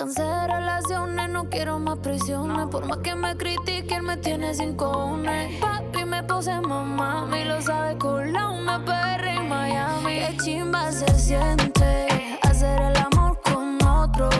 cansé 0.00 0.22
de 0.22 0.46
relaciones, 0.46 1.28
no 1.28 1.50
quiero 1.50 1.78
más 1.78 1.98
prisiones. 1.98 2.68
Por 2.68 2.86
más 2.86 2.98
que 2.98 3.14
me 3.14 3.36
critiquen, 3.36 4.04
me 4.04 4.16
tiene 4.16 4.54
sin 4.54 4.74
cojones. 4.74 5.60
Papi 5.60 6.04
me 6.06 6.22
puse 6.22 6.58
mamá, 6.58 7.28
y 7.38 7.44
lo 7.44 7.60
sabe 7.60 7.98
con 7.98 8.32
la 8.32 8.48
una 8.48 8.82
PR 8.82 9.28
en 9.28 9.46
Miami. 9.46 10.20
Qué 10.20 10.36
chimba 10.42 10.90
se 10.90 11.06
siente 11.18 12.38
hacer 12.40 12.80
el 12.80 12.96
amor 12.96 13.38
con 13.44 13.76
otro. 13.84 14.30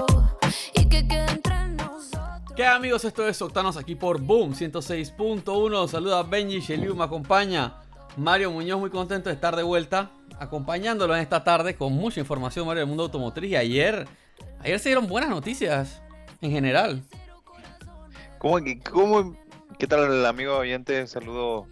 Y 0.75 0.89
que 0.89 1.07
quede 1.07 1.31
entre 1.31 1.69
nosotros. 1.69 2.55
¿Qué 2.57 2.67
amigos? 2.67 3.05
Esto 3.05 3.29
es 3.29 3.43
Octanos 3.43 3.77
aquí 3.77 3.95
por 3.97 4.19
Boom 4.19 4.55
106.1. 4.55 5.89
Saluda 5.89 6.23
Benji 6.23 6.61
Sheliu, 6.61 6.97
me 6.97 7.05
acompaña 7.05 7.75
Mario 8.17 8.51
Muñoz, 8.51 8.81
muy 8.81 8.89
contento 8.89 9.29
de 9.29 9.35
estar 9.35 9.55
de 9.57 9.63
vuelta, 9.63 10.11
acompañándolo 10.39 11.15
en 11.15 11.21
esta 11.21 11.45
tarde 11.45 11.75
con 11.75 11.93
mucha 11.93 12.19
información, 12.19 12.67
Mario, 12.67 12.81
del 12.81 12.89
mundo 12.89 13.03
automotriz. 13.03 13.51
Y 13.51 13.57
ayer, 13.57 14.09
ayer 14.61 14.79
se 14.79 14.89
dieron 14.91 15.07
buenas 15.07 15.31
noticias 15.31 16.03
en 16.41 16.51
general. 16.51 17.03
¿Cómo, 18.39 18.59
cómo, 18.91 19.37
¿Qué 19.79 19.87
tal, 19.87 20.25
amigo 20.25 20.57
oyente? 20.57 21.07
Saludo 21.07 21.67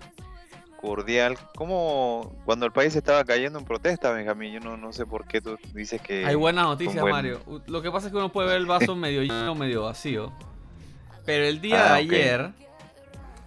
cordial. 0.80 1.36
¿Cómo 1.56 2.36
cuando 2.44 2.66
el 2.66 2.72
país 2.72 2.94
estaba 2.94 3.24
cayendo 3.24 3.58
en 3.58 3.64
protesta, 3.64 4.12
Benjamín? 4.12 4.52
Yo 4.54 4.60
no, 4.60 4.76
no 4.76 4.92
sé 4.92 5.06
por 5.06 5.26
qué 5.26 5.40
tú 5.40 5.56
dices 5.74 6.00
que... 6.00 6.24
Hay 6.26 6.34
buenas 6.34 6.64
noticias, 6.66 7.04
Mario. 7.04 7.40
Lo 7.66 7.82
que 7.82 7.90
pasa 7.90 8.06
es 8.06 8.12
que 8.12 8.18
uno 8.18 8.30
puede 8.30 8.48
ver 8.48 8.58
el 8.58 8.66
vaso 8.66 8.94
medio 8.96 9.22
lleno, 9.22 9.54
medio 9.54 9.84
vacío. 9.84 10.32
Pero 11.24 11.44
el 11.44 11.60
día 11.60 11.76
de 11.76 11.88
Ah, 11.88 11.92
ok. 11.92 11.98
ayer 11.98 12.50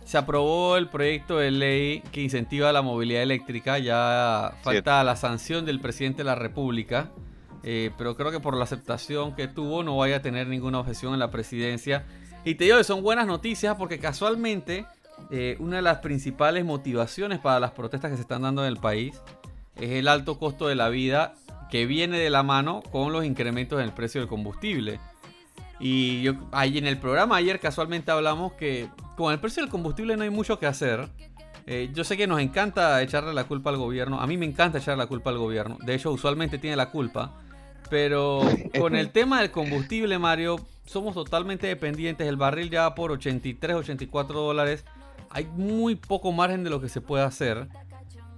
se 0.03 0.17
aprobó 0.17 0.78
el 0.78 0.89
proyecto 0.89 1.38
de 1.38 1.52
ley 1.52 2.02
que 2.12 2.22
incentiva 2.22 2.72
la 2.73 2.81
movilidad 2.81 3.22
eléctrica. 3.23 3.78
Ya 3.80 4.53
falta 4.61 5.03
la 5.03 5.16
sanción 5.16 5.66
del 5.66 5.80
presidente 5.80 6.20
de 6.20 6.23
la 6.26 6.36
República. 6.36 7.09
Eh, 7.64 7.92
pero 7.98 8.16
creo 8.16 8.31
que 8.31 8.40
por 8.40 8.56
la 8.56 8.64
aceptación 8.64 9.36
que 9.36 9.48
tuvo 9.48 9.84
no 9.84 9.98
vaya 9.98 10.17
a 10.17 10.22
tener 10.22 10.48
ninguna 10.48 10.80
objeción 10.80 11.14
en 11.14 11.20
la 11.20 11.31
presidencia. 11.31 12.06
Y 12.44 12.56
te 12.56 12.66
digo 12.66 12.78
que 12.78 12.84
son 12.84 13.04
buenas 13.04 13.28
noticias 13.28 13.76
porque 13.78 14.00
casualmente 14.00 14.86
eh, 15.30 15.56
una 15.59 15.78
de 15.78 15.82
las 15.84 16.00
principales 16.00 16.66
motivaciones 16.66 17.39
para 17.39 17.59
las 17.59 17.72
protestas 17.72 18.12
que 18.12 18.17
se 18.17 18.23
están 18.23 18.42
dando 18.42 18.64
en 18.64 18.70
el 18.70 18.78
país 18.78 19.22
es 19.76 19.92
el 19.92 20.08
alto 20.08 20.39
costo 20.39 20.67
de 20.67 20.76
la 20.76 20.89
vida 20.89 21.36
que 21.70 21.86
viene 21.86 22.17
de 22.20 22.30
la 22.30 22.44
mano 22.44 22.82
con 22.92 23.14
los 23.14 23.23
incrementos 23.23 23.80
en 23.80 23.86
el 23.86 23.94
precio 23.94 24.20
del 24.22 24.28
combustible. 24.28 25.00
Y 25.80 26.22
yo, 26.22 26.34
ahí 26.52 26.78
en 26.78 26.86
el 26.86 27.00
programa 27.00 27.38
ayer 27.38 27.59
casualmente 27.59 28.12
hablamos 28.12 28.54
que 28.54 28.89
con 29.16 29.32
el 29.32 29.39
precio 29.39 29.64
del 29.64 29.72
combustible 29.72 30.17
no 30.17 30.23
hay 30.23 30.30
mucho 30.30 30.59
que 30.59 30.67
hacer. 30.67 31.09
Eh, 31.66 31.89
yo 31.94 32.04
sé 32.04 32.17
que 32.17 32.28
nos 32.28 32.39
encanta 32.39 33.02
echarle 33.02 33.34
la 33.34 33.45
culpa 33.45 33.70
al 33.70 33.78
gobierno. 33.78 34.20
A 34.20 34.28
mí 34.28 34.38
me 34.38 34.45
encanta 34.45 34.80
echarle 34.80 35.04
la 35.04 35.08
culpa 35.08 35.30
al 35.30 35.38
gobierno. 35.38 35.78
De 35.82 35.95
hecho, 35.95 36.12
usualmente 36.12 36.58
tiene 36.58 36.76
la 36.76 36.89
culpa. 36.92 37.34
Pero 37.92 38.42
con 38.80 38.95
el 38.95 39.11
tema 39.11 39.42
del 39.42 39.52
combustible, 39.52 40.17
Mario, 40.17 40.56
somos 40.86 41.14
totalmente 41.14 41.67
dependientes. 41.67 42.28
El 42.28 42.38
barril 42.38 42.72
ya 42.72 42.83
va 42.83 42.95
por 42.95 43.11
83, 43.11 43.75
84 43.75 44.39
dólares. 44.39 44.86
Hay 45.30 45.45
muy 45.45 45.95
poco 45.95 46.31
margen 46.31 46.64
de 46.64 46.72
lo 46.72 46.81
que 46.81 46.89
se 46.89 47.02
puede 47.02 47.23
hacer. 47.23 47.67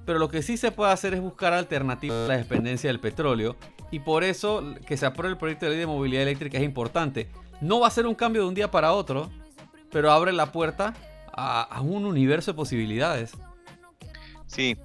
Pero 0.06 0.20
lo 0.20 0.28
que 0.28 0.42
sí 0.42 0.58
se 0.58 0.72
puede 0.72 0.92
hacer 0.92 1.14
es 1.14 1.22
buscar 1.22 1.54
alternativas 1.54 2.26
a 2.26 2.28
la 2.28 2.38
dependencia 2.38 2.90
del 2.90 3.00
petróleo. 3.00 3.56
Y 3.92 4.00
por 4.00 4.24
eso 4.24 4.74
que 4.88 4.98
se 4.98 5.06
apruebe 5.06 5.34
el 5.34 5.38
proyecto 5.38 5.68
de 5.68 5.72
ley 5.72 5.80
de 5.80 5.86
movilidad 5.88 6.24
eléctrica 6.24 6.58
es 6.58 6.64
importante. 6.64 7.30
No 7.62 7.80
va 7.80 7.88
a 7.88 7.92
ser 7.92 8.08
un 8.08 8.16
cambio 8.16 8.42
de 8.42 8.48
un 8.48 8.56
día 8.56 8.72
para 8.72 8.92
otro, 8.92 9.30
pero 9.92 10.12
abre 10.12 10.34
la 10.34 10.52
puerta 10.52 10.96
a, 11.32 11.62
a 11.62 11.82
un 11.82 12.06
universo 12.06 12.52
de 12.52 12.56
posibilidades. 12.56 13.34
Sí, 14.48 14.78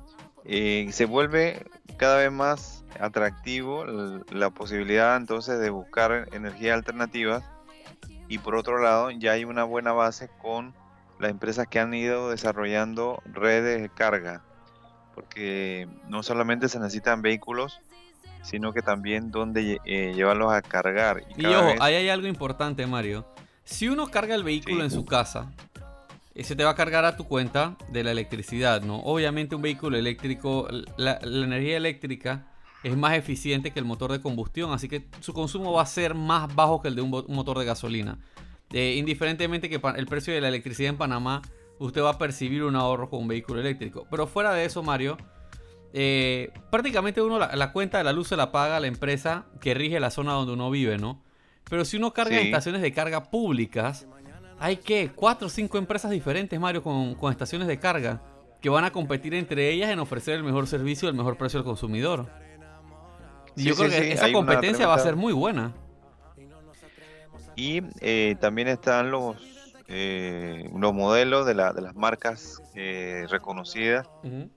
eh, 0.44 0.88
se 0.92 1.06
vuelve 1.06 1.66
cada 1.96 2.18
vez 2.18 2.30
más 2.30 2.77
atractivo 3.00 3.84
la 3.86 4.50
posibilidad 4.50 5.16
entonces 5.16 5.58
de 5.60 5.70
buscar 5.70 6.28
energías 6.32 6.74
alternativas 6.74 7.44
y 8.28 8.38
por 8.38 8.54
otro 8.56 8.78
lado 8.82 9.10
ya 9.10 9.32
hay 9.32 9.44
una 9.44 9.64
buena 9.64 9.92
base 9.92 10.28
con 10.40 10.74
las 11.18 11.30
empresas 11.30 11.66
que 11.66 11.80
han 11.80 11.94
ido 11.94 12.30
desarrollando 12.30 13.22
redes 13.24 13.82
de 13.82 13.88
carga 13.88 14.42
porque 15.14 15.88
no 16.08 16.22
solamente 16.22 16.68
se 16.68 16.78
necesitan 16.78 17.22
vehículos 17.22 17.80
sino 18.42 18.72
que 18.72 18.82
también 18.82 19.30
donde 19.30 19.78
eh, 19.84 20.12
llevarlos 20.14 20.52
a 20.52 20.62
cargar 20.62 21.24
Y 21.36 21.44
ojo, 21.46 21.66
vez- 21.66 21.80
ahí 21.80 21.94
hay 21.96 22.08
algo 22.08 22.28
importante, 22.28 22.86
Mario. 22.86 23.26
Si 23.64 23.88
uno 23.88 24.06
carga 24.06 24.34
el 24.36 24.44
vehículo 24.44 24.76
Sí. 24.76 24.82
en 24.82 24.90
su 24.90 25.04
casa, 25.04 25.50
ese 26.34 26.54
te 26.54 26.62
va 26.64 26.70
a 26.70 26.74
cargar 26.76 27.04
a 27.04 27.16
tu 27.16 27.24
cuenta 27.24 27.76
de 27.90 28.04
la 28.04 28.12
electricidad, 28.12 28.80
¿no? 28.82 29.00
Obviamente 29.00 29.56
un 29.56 29.60
vehículo 29.62 29.98
eléctrico, 29.98 30.68
la, 30.96 31.18
la 31.20 31.44
energía 31.44 31.76
eléctrica 31.76 32.46
es 32.82 32.96
más 32.96 33.14
eficiente 33.14 33.72
que 33.72 33.78
el 33.78 33.84
motor 33.84 34.12
de 34.12 34.20
combustión, 34.20 34.72
así 34.72 34.88
que 34.88 35.06
su 35.20 35.32
consumo 35.32 35.72
va 35.72 35.82
a 35.82 35.86
ser 35.86 36.14
más 36.14 36.54
bajo 36.54 36.80
que 36.80 36.88
el 36.88 36.94
de 36.94 37.02
un, 37.02 37.10
motor 37.10 37.58
de 37.58 37.64
gasolina. 37.64 38.18
Eh, 38.72 38.96
indiferentemente 38.98 39.68
que 39.68 39.80
el 39.96 40.06
precio 40.06 40.32
de 40.32 40.40
la 40.40 40.48
electricidad 40.48 40.90
en 40.90 40.96
Panamá, 40.96 41.42
usted 41.78 42.02
va 42.02 42.10
a 42.10 42.18
percibir 42.18 42.62
un 42.62 42.76
ahorro 42.76 43.08
con 43.08 43.22
un 43.22 43.28
vehículo 43.28 43.60
eléctrico. 43.60 44.06
Pero 44.10 44.26
fuera 44.26 44.52
de 44.52 44.64
eso, 44.64 44.82
Mario, 44.82 45.16
eh, 45.92 46.52
prácticamente 46.70 47.22
uno 47.22 47.38
la, 47.38 47.56
la 47.56 47.72
cuenta 47.72 47.98
de 47.98 48.04
la 48.04 48.12
luz 48.12 48.28
se 48.28 48.36
la 48.36 48.52
paga 48.52 48.78
la 48.78 48.86
empresa 48.86 49.46
que 49.60 49.74
rige 49.74 49.98
la 50.00 50.10
zona 50.10 50.32
donde 50.32 50.52
uno 50.52 50.70
vive, 50.70 50.98
¿no? 50.98 51.22
Pero 51.68 51.84
si 51.84 51.96
uno 51.96 52.12
carga 52.12 52.38
en 52.38 52.46
estaciones 52.46 52.82
de 52.82 52.92
carga 52.92 53.30
públicas, 53.30 54.06
hay 54.58 54.76
que 54.76 55.10
cuatro 55.14 55.46
o 55.46 55.50
cinco 55.50 55.78
empresas 55.78 56.10
diferentes, 56.10 56.58
Mario, 56.58 56.82
con, 56.82 57.14
con 57.14 57.30
estaciones 57.30 57.68
de 57.68 57.78
carga 57.78 58.22
que 58.60 58.68
van 58.68 58.84
a 58.84 58.90
competir 58.90 59.34
entre 59.34 59.70
ellas 59.70 59.90
en 59.90 59.98
ofrecer 59.98 60.34
el 60.34 60.44
mejor 60.44 60.66
servicio 60.66 61.06
y 61.06 61.10
el 61.10 61.16
mejor 61.16 61.36
precio 61.36 61.58
al 61.58 61.64
consumidor. 61.64 62.28
Sí, 63.58 63.64
yo 63.64 63.74
creo 63.76 63.90
que 63.90 64.12
esa 64.12 64.26
competencia 64.32 64.86
va 64.86 64.94
a 64.94 64.98
ser 65.04 65.16
muy 65.16 65.32
buena. 65.32 65.72
Y 67.56 67.82
eh, 68.00 68.36
también 68.40 68.68
están 68.68 69.10
los, 69.10 69.36
eh, 69.88 70.68
los 70.76 70.94
modelos 70.94 71.44
de, 71.46 71.54
la- 71.54 71.72
de 71.72 71.82
las 71.82 71.94
marcas 71.96 72.62
eh, 72.74 73.26
reconocidas 73.30 74.06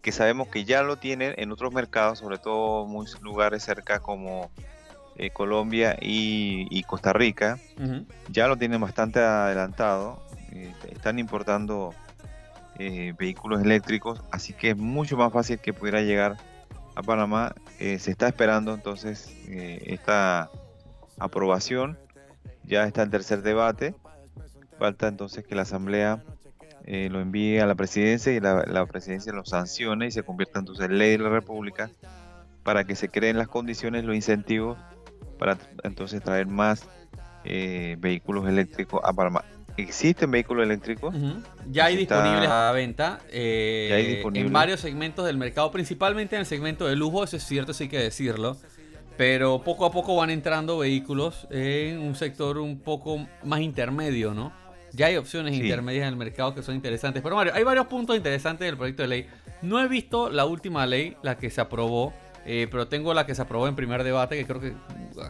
que 0.01 0.11
sabemos 0.11 0.47
que 0.49 0.65
ya 0.65 0.83
lo 0.83 0.97
tienen 0.97 1.33
en 1.37 1.51
otros 1.51 1.73
mercados, 1.73 2.19
sobre 2.19 2.37
todo 2.37 2.85
muchos 2.85 3.21
lugares 3.21 3.63
cerca 3.63 3.99
como 3.99 4.51
eh, 5.15 5.29
Colombia 5.31 5.97
y, 6.01 6.67
y 6.69 6.83
Costa 6.83 7.11
Rica, 7.13 7.57
ya 8.29 8.47
lo 8.47 8.57
tienen 8.57 8.79
bastante 8.81 9.19
adelantado. 9.19 10.21
eh, 10.51 10.73
están 10.91 11.17
importando 11.19 11.93
eh, 12.77 13.13
vehículos 13.17 13.61
eléctricos, 13.61 14.21
así 14.31 14.53
que 14.53 14.71
es 14.71 14.77
mucho 14.77 15.17
más 15.17 15.31
fácil 15.33 15.59
que 15.59 15.73
pudiera 15.73 16.01
llegar 16.01 16.37
a 16.95 17.01
Panamá. 17.03 17.53
Eh, 17.81 17.97
se 17.97 18.11
está 18.11 18.27
esperando 18.27 18.75
entonces 18.75 19.35
eh, 19.47 19.81
esta 19.87 20.51
aprobación. 21.17 21.97
Ya 22.63 22.85
está 22.85 23.01
el 23.01 23.09
tercer 23.09 23.41
debate. 23.41 23.95
Falta 24.77 25.07
entonces 25.07 25.43
que 25.43 25.55
la 25.55 25.63
Asamblea 25.63 26.23
eh, 26.85 27.09
lo 27.09 27.19
envíe 27.19 27.57
a 27.57 27.65
la 27.65 27.73
presidencia 27.73 28.31
y 28.33 28.39
la, 28.39 28.65
la 28.67 28.85
presidencia 28.85 29.33
lo 29.33 29.45
sancione 29.45 30.05
y 30.05 30.11
se 30.11 30.21
convierta 30.21 30.59
entonces 30.59 30.85
en 30.85 30.99
ley 30.99 31.11
de 31.11 31.23
la 31.23 31.29
República 31.29 31.89
para 32.61 32.83
que 32.83 32.95
se 32.95 33.09
creen 33.09 33.39
las 33.39 33.47
condiciones, 33.47 34.03
los 34.03 34.15
incentivos 34.15 34.77
para 35.39 35.57
entonces 35.83 36.21
traer 36.21 36.45
más 36.45 36.87
eh, 37.45 37.95
vehículos 37.99 38.47
eléctricos 38.47 39.01
a 39.03 39.11
Panamá. 39.11 39.43
¿Existen 39.77 40.29
vehículos 40.31 40.65
eléctricos? 40.65 41.15
Ya 41.69 41.85
hay 41.85 42.01
Está- 42.01 42.17
disponibles 42.21 42.49
a 42.49 42.65
la 42.65 42.71
venta 42.71 43.19
eh, 43.31 44.21
en 44.33 44.51
varios 44.53 44.79
segmentos 44.79 45.25
del 45.25 45.37
mercado, 45.37 45.71
principalmente 45.71 46.35
en 46.35 46.41
el 46.41 46.45
segmento 46.45 46.87
de 46.87 46.95
lujo, 46.95 47.23
eso 47.23 47.37
es 47.37 47.43
cierto, 47.43 47.73
sí 47.73 47.83
hay 47.83 47.89
que 47.89 47.99
decirlo. 47.99 48.57
Pero 49.17 49.61
poco 49.63 49.85
a 49.85 49.91
poco 49.91 50.15
van 50.15 50.29
entrando 50.29 50.77
vehículos 50.79 51.47
en 51.51 51.99
un 51.99 52.15
sector 52.15 52.57
un 52.57 52.79
poco 52.79 53.27
más 53.43 53.59
intermedio, 53.59 54.33
¿no? 54.33 54.51
Ya 54.93 55.07
hay 55.07 55.17
opciones 55.17 55.55
Sí. 55.55 55.61
intermedias 55.61 56.03
en 56.03 56.09
el 56.09 56.15
mercado 56.17 56.53
que 56.55 56.63
son 56.63 56.75
interesantes. 56.75 57.21
Pero 57.21 57.35
Mario, 57.35 57.53
hay 57.55 57.63
varios 57.63 57.87
puntos 57.87 58.15
interesantes 58.15 58.65
del 58.65 58.77
proyecto 58.77 59.03
de 59.03 59.07
ley. 59.07 59.27
No 59.61 59.79
he 59.79 59.87
visto 59.87 60.29
la 60.29 60.45
última 60.45 60.85
ley, 60.85 61.15
la 61.21 61.37
que 61.37 61.49
se 61.49 61.61
aprobó, 61.61 62.13
eh, 62.45 62.67
pero 62.71 62.87
tengo 62.87 63.13
la 63.13 63.25
que 63.25 63.35
se 63.35 63.41
aprobó 63.41 63.67
en 63.67 63.75
primer 63.75 64.03
debate, 64.03 64.35
que 64.37 64.45
creo 64.45 64.59
que 64.59 64.73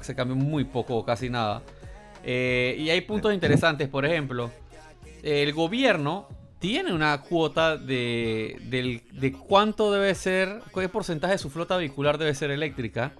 se 0.01 0.15
cambió 0.15 0.35
muy 0.35 0.63
poco 0.63 0.95
o 0.95 1.05
casi 1.05 1.29
nada. 1.29 1.61
Eh, 2.23 2.75
y 2.79 2.89
hay 2.89 3.01
puntos 3.01 3.33
interesantes, 3.33 3.87
por 3.89 4.05
ejemplo, 4.05 4.51
el 5.23 5.53
gobierno 5.53 6.27
tiene 6.59 6.93
una 6.93 7.21
cuota 7.21 7.77
de, 7.77 8.57
del- 8.69 9.01
de 9.13 9.31
cuánto 9.33 9.91
debe 9.91 10.13
ser, 10.15 10.61
qué 10.73 10.87
porcentaje 10.89 11.33
de 11.33 11.37
su 11.39 11.49
flota 11.49 11.77
vehicular 11.77 12.17
debe 12.17 12.33
ser 12.35 12.51
eléctrica. 12.51 13.13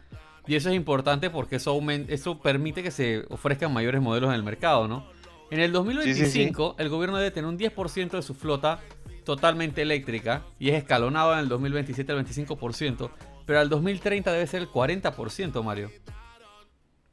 Y 0.48 0.56
eso 0.56 0.70
es 0.70 0.76
importante 0.76 1.30
porque 1.30 1.56
eso, 1.58 1.76
aumen- 1.76 2.06
eso 2.10 2.40
permite 2.40 2.84
que 2.84 2.92
se 2.92 3.24
ofrezcan 3.30 3.74
mayores 3.74 4.02
modelos 4.02 4.30
en 4.30 4.36
el 4.36 4.44
mercado, 4.44 4.88
¿no? 4.88 5.06
En 5.52 5.60
el 5.60 5.72
2025, 5.72 6.76
el 6.80 6.90
gobierno 6.90 7.18
debe 7.18 7.32
tener 7.32 7.48
un 7.48 7.58
10% 7.58 8.12
de 8.12 8.22
su 8.22 8.34
flota 8.34 8.80
totalmente 9.26 9.82
eléctrica 9.82 10.44
y 10.60 10.70
es 10.70 10.76
escalonado 10.76 11.34
en 11.34 11.40
el 11.40 11.50
2027 11.50 12.12
al 12.12 12.26
25%, 12.26 13.10
pero 13.46 13.60
al 13.60 13.70
2030 13.70 14.32
debe 14.32 14.48
ser 14.48 14.62
el 14.62 14.70
40%, 14.70 15.64
Mario. 15.64 15.92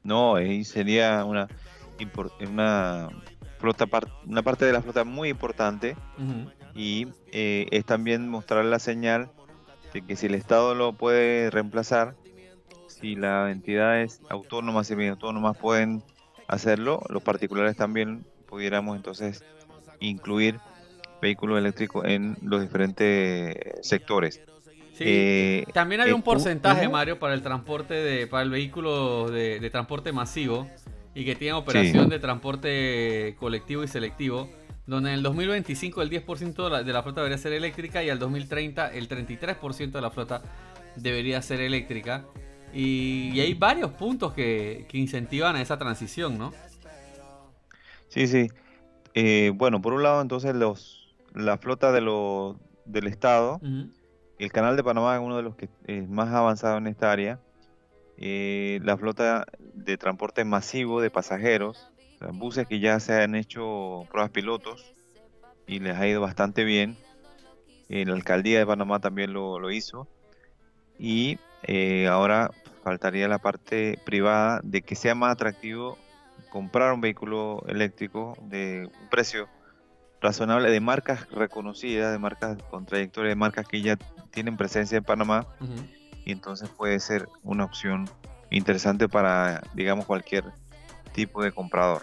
No, 0.03 0.37
ahí 0.37 0.65
sería 0.65 1.25
una, 1.25 1.49
una, 2.49 3.09
flota 3.59 3.87
par- 3.87 4.09
una 4.27 4.43
parte 4.43 4.65
de 4.65 4.73
la 4.73 4.83
flota 4.83 5.05
muy 5.05 5.29
importante 5.29 5.97
y 6.75 7.09
eh, 7.33 7.67
es 7.71 7.85
también 7.85 8.29
mostrar 8.29 8.65
la 8.65 8.79
señal 8.79 9.31
de 9.93 10.03
que 10.03 10.17
si 10.17 10.27
el 10.27 10.35
Estado 10.35 10.75
lo 10.75 10.93
puede 10.93 11.51
reemplazar, 11.51 12.15
si 12.87 13.15
las 13.17 13.51
entidades 13.51 14.21
autónomas 14.29 14.87
y 14.87 14.89
semiautónomas 14.91 15.57
pueden 15.57 16.03
hacerlo, 16.47 17.01
los 17.09 17.23
particulares 17.23 17.77
también 17.77 18.25
pudiéramos 18.47 18.97
entonces 18.97 19.45
incluir 20.01 20.59
vehículos 21.21 21.59
eléctricos 21.59 22.05
en 22.07 22.37
los 22.43 22.61
diferentes 22.61 23.57
sectores. 23.83 24.41
Sí, 24.95 25.05
eh, 25.07 25.65
también 25.73 26.01
hay 26.01 26.13
un 26.13 26.23
porcentaje, 26.23 26.89
Mario, 26.89 27.19
para 27.19 27.35
el 27.35 27.43
transporte 27.43 27.95
de, 27.95 28.27
para 28.27 28.43
el 28.43 28.51
vehículo 28.51 29.31
de, 29.31 29.69
transporte 29.71 30.13
masivo 30.13 30.69
y 31.19 31.25
que 31.25 31.35
tiene 31.35 31.55
operación 31.55 32.09
de 32.09 32.21
transporte 32.21 33.35
colectivo 33.41 33.83
y 33.83 33.89
selectivo, 33.89 34.49
donde 34.87 35.11
en 35.11 35.17
el 35.17 35.25
2025 35.25 36.01
el 36.01 36.11
10% 36.11 36.85
de 36.85 36.93
la, 36.93 37.03
flota 37.03 37.23
debería 37.23 37.39
ser 37.39 37.53
eléctrica 37.55 38.05
y 38.05 38.09
al 38.09 38.21
2030 38.21 38.95
el 38.95 39.09
33% 39.09 39.91
de 39.91 40.01
la 40.01 40.13
flota 40.13 40.43
debería 40.95 41.43
ser 41.43 41.61
eléctrica. 41.61 42.25
Y, 42.73 43.41
hay 43.41 43.55
varios 43.55 43.91
puntos 43.91 44.33
que, 44.33 44.87
incentivan 44.93 45.57
a 45.57 45.61
esa 45.61 45.77
transición, 45.77 46.39
¿no? 46.39 46.53
Sí, 48.07 48.29
sí. 48.29 48.47
Eh, 49.15 49.51
bueno, 49.57 49.83
por 49.83 49.95
un 49.95 50.05
lado 50.05 50.23
entonces 50.23 50.55
los 50.55 51.17
la 51.35 51.59
flota 51.59 51.91
de 51.91 52.01
los 52.01 52.55
del 52.85 53.09
Estado, 53.09 53.61
el 54.39 54.53
canal 54.53 54.77
de 54.77 54.85
Panamá 54.85 55.17
es 55.17 55.21
uno 55.21 55.37
de 55.37 55.43
los 55.43 55.57
que 55.57 55.69
es 55.89 56.09
más 56.09 56.33
avanzado 56.33 56.79
en 56.79 56.87
esta 56.87 57.11
área. 57.11 57.41
Eh, 58.21 58.81
la 58.83 58.97
flota 58.97 59.47
de 59.59 59.97
transporte 59.97 60.45
masivo 60.45 61.01
de 61.01 61.11
pasajeros, 61.11 61.89
buses 62.33 62.67
que 62.67 62.81
ya 62.81 62.99
se 62.99 63.23
han 63.23 63.37
hecho 63.37 64.07
pruebas 64.11 64.33
pilotos 64.33 64.93
y 65.69 65.79
les 65.79 65.97
ha 65.97 66.07
ido 66.09 66.21
bastante 66.21 66.65
bien. 66.65 66.97
Eh, 67.89 68.05
la 68.05 68.15
alcaldía 68.15 68.59
de 68.59 68.67
Panamá 68.67 68.99
también 69.01 69.33
lo, 69.33 69.71
hizo. 69.71 70.09
Y 70.99 71.39
eh, 71.63 72.09
ahora 72.09 72.51
faltaría 72.83 73.29
la 73.29 73.39
parte 73.39 74.01
privada 74.05 74.61
de 74.65 74.83
que 74.83 74.97
sea 74.97 75.15
más 75.15 75.33
atractivo 75.33 75.97
comprar 76.51 76.93
un 76.93 77.01
vehículo 77.01 77.63
eléctrico 77.69 78.37
de 78.43 78.91
un 79.01 79.09
precio 79.11 79.49
razonable 80.21 80.71
de 80.71 80.81
marcas 80.81 81.31
reconocidas, 81.31 82.11
de 82.11 82.19
marcas 82.19 82.61
con 82.71 82.85
trayectoria, 82.85 83.29
de 83.29 83.37
marcas 83.37 83.69
que 83.69 83.81
ya 83.81 83.97
tienen 84.33 84.57
presencia 84.57 84.99
en 84.99 85.05
Panamá. 85.05 85.47
Y 86.29 86.33
entonces 86.33 86.69
puede 86.69 87.01
ser 87.01 87.27
una 87.43 87.65
opción 87.65 88.07
interesante 88.51 89.09
para, 89.09 89.63
digamos, 89.73 90.05
cualquier 90.05 90.45
tipo 91.15 91.43
de 91.43 91.53
comprador. 91.53 92.03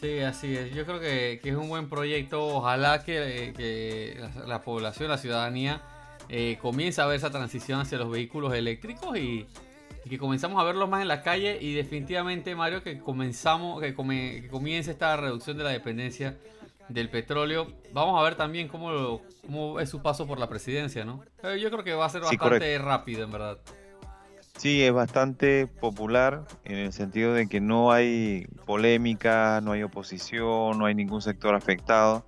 Sí, 0.00 0.20
así 0.20 0.56
es. 0.56 0.74
Yo 0.74 0.86
creo 0.86 0.98
que, 0.98 1.38
es 1.44 1.54
un 1.54 1.68
buen 1.68 1.90
proyecto. 1.90 2.42
Ojalá 2.42 3.04
que, 3.04 4.18
la, 4.46 4.62
población, 4.62 5.10
la 5.10 5.18
ciudadanía, 5.18 5.82
eh, 6.30 6.56
comience 6.62 7.02
a 7.02 7.06
ver 7.06 7.16
esa 7.16 7.28
transición 7.28 7.80
hacia 7.80 7.98
los 7.98 8.10
vehículos 8.10 8.54
eléctricos 8.54 9.18
y, 9.18 9.46
que 10.08 10.16
comenzamos 10.16 10.58
a 10.58 10.64
verlos 10.64 10.88
más 10.88 11.02
en 11.02 11.08
la 11.08 11.20
calle. 11.20 11.58
Y 11.60 11.74
definitivamente, 11.74 12.54
Mario, 12.54 12.82
que 12.82 12.98
comenzamos, 12.98 13.82
que, 13.82 13.94
comience 13.94 14.90
esta 14.90 15.18
reducción 15.18 15.58
de 15.58 15.64
la 15.64 15.70
dependencia 15.70 16.38
del 16.88 17.10
petróleo. 17.10 17.68
Vamos 17.92 18.20
a 18.20 18.22
ver 18.22 18.34
también 18.34 18.68
cómo, 18.68 19.20
cómo 19.42 19.80
es 19.80 19.88
su 19.88 20.02
paso 20.02 20.26
por 20.26 20.38
la 20.38 20.48
presidencia, 20.48 21.04
¿no? 21.04 21.24
Eh, 21.42 21.58
yo 21.60 21.70
creo 21.70 21.84
que 21.84 21.94
va 21.94 22.06
a 22.06 22.10
ser 22.10 22.22
bastante 22.22 22.78
rápido, 22.78 23.24
en 23.24 23.32
verdad. 23.32 23.58
Sí, 24.58 24.82
es 24.82 24.92
bastante 24.92 25.66
popular 25.66 26.44
en 26.64 26.78
el 26.78 26.92
sentido 26.92 27.34
de 27.34 27.48
que 27.48 27.60
no 27.60 27.90
hay 27.90 28.46
polémica, 28.66 29.60
no 29.62 29.72
hay 29.72 29.82
oposición, 29.82 30.78
no 30.78 30.84
hay 30.86 30.94
ningún 30.94 31.22
sector 31.22 31.54
afectado. 31.54 32.24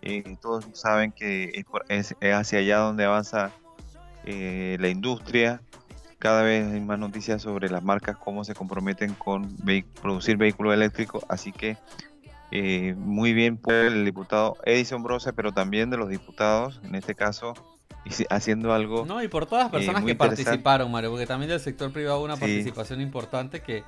Eh, 0.00 0.36
todos 0.40 0.64
saben 0.72 1.12
que 1.12 1.64
es, 1.88 2.14
hacia 2.32 2.60
allá 2.60 2.78
donde 2.78 3.04
avanza 3.04 3.50
eh, 4.24 4.76
la 4.80 4.88
industria. 4.88 5.60
Cada 6.18 6.42
vez 6.42 6.66
hay 6.66 6.80
más 6.80 6.98
noticias 6.98 7.42
sobre 7.42 7.68
las 7.68 7.82
marcas, 7.82 8.16
cómo 8.16 8.44
se 8.44 8.54
comprometen 8.54 9.14
con 9.14 9.54
producir 10.00 10.36
vehículos 10.36 10.74
eléctricos. 10.74 11.24
Así 11.28 11.52
que 11.52 11.76
eh, 12.50 12.94
muy 12.96 13.32
bien 13.32 13.56
por 13.56 13.74
el 13.74 14.04
diputado 14.04 14.56
Edison 14.64 15.02
Brose, 15.02 15.32
pero 15.32 15.52
también 15.52 15.90
de 15.90 15.96
los 15.96 16.08
diputados, 16.08 16.80
en 16.84 16.94
este 16.94 17.14
caso 17.14 17.54
haciendo 18.30 18.72
algo. 18.72 19.04
No, 19.06 19.22
y 19.22 19.28
por 19.28 19.46
todas 19.46 19.64
las 19.64 19.68
eh, 19.68 19.76
personas 19.76 20.04
que 20.04 20.14
participaron, 20.14 20.90
Mario, 20.90 21.10
porque 21.10 21.26
también 21.26 21.50
del 21.50 21.60
sector 21.60 21.92
privado 21.92 22.18
hubo 22.18 22.24
una 22.24 22.36
participación 22.36 23.00
importante 23.00 23.60
que 23.60 23.84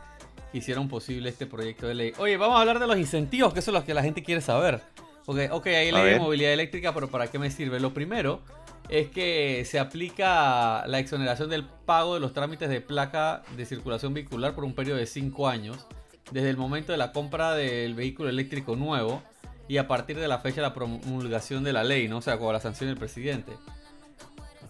hicieron 0.52 0.88
posible 0.88 1.28
este 1.28 1.46
proyecto 1.46 1.86
de 1.86 1.94
ley. 1.94 2.12
Oye, 2.18 2.36
vamos 2.36 2.56
a 2.56 2.60
hablar 2.60 2.78
de 2.78 2.86
los 2.86 2.98
incentivos, 2.98 3.52
que 3.52 3.60
eso 3.60 3.70
es 3.70 3.74
lo 3.74 3.84
que 3.84 3.94
la 3.94 4.02
gente 4.02 4.22
quiere 4.22 4.40
saber. 4.40 4.80
Porque, 5.24 5.48
ok, 5.50 5.66
hay 5.66 5.92
ley 5.92 6.14
de 6.14 6.18
movilidad 6.18 6.52
eléctrica, 6.52 6.92
pero 6.92 7.08
¿para 7.08 7.28
qué 7.28 7.38
me 7.38 7.50
sirve? 7.50 7.78
Lo 7.78 7.94
primero 7.94 8.40
es 8.88 9.08
que 9.08 9.64
se 9.64 9.78
aplica 9.78 10.84
la 10.86 10.98
exoneración 10.98 11.48
del 11.48 11.64
pago 11.64 12.14
de 12.14 12.20
los 12.20 12.32
trámites 12.32 12.68
de 12.68 12.80
placa 12.80 13.42
de 13.56 13.64
circulación 13.64 14.12
vehicular 14.12 14.54
por 14.54 14.64
un 14.64 14.74
periodo 14.74 14.98
de 14.98 15.06
5 15.06 15.48
años, 15.48 15.86
desde 16.30 16.50
el 16.50 16.56
momento 16.56 16.92
de 16.92 16.98
la 16.98 17.12
compra 17.12 17.54
del 17.54 17.94
vehículo 17.94 18.28
eléctrico 18.28 18.76
nuevo 18.76 19.22
y 19.68 19.78
a 19.78 19.86
partir 19.88 20.18
de 20.18 20.28
la 20.28 20.38
fecha 20.38 20.56
de 20.56 20.68
la 20.68 20.74
promulgación 20.74 21.64
de 21.64 21.72
la 21.72 21.84
ley, 21.84 22.08
¿no? 22.08 22.18
O 22.18 22.22
sea, 22.22 22.38
con 22.38 22.52
la 22.52 22.60
sanción 22.60 22.88
del 22.88 22.98
presidente 22.98 23.52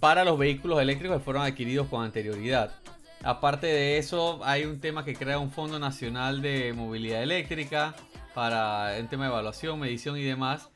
para 0.00 0.24
los 0.24 0.38
vehículos 0.38 0.80
eléctricos 0.80 1.18
que 1.18 1.24
fueron 1.24 1.42
adquiridos 1.42 1.86
con 1.88 2.02
anterioridad. 2.02 2.72
Aparte 3.22 3.66
de 3.66 3.98
eso, 3.98 4.40
hay 4.44 4.64
un 4.64 4.80
tema 4.80 5.04
que 5.04 5.14
crea 5.14 5.38
un 5.38 5.50
Fondo 5.50 5.78
Nacional 5.78 6.40
de 6.40 6.72
Movilidad 6.72 7.22
Eléctrica 7.22 7.94
para 8.34 8.96
el 8.96 9.08
tema 9.08 9.24
de 9.24 9.30
evaluación, 9.30 9.78
medición 9.78 10.16
y 10.16 10.22
demás. 10.22 10.70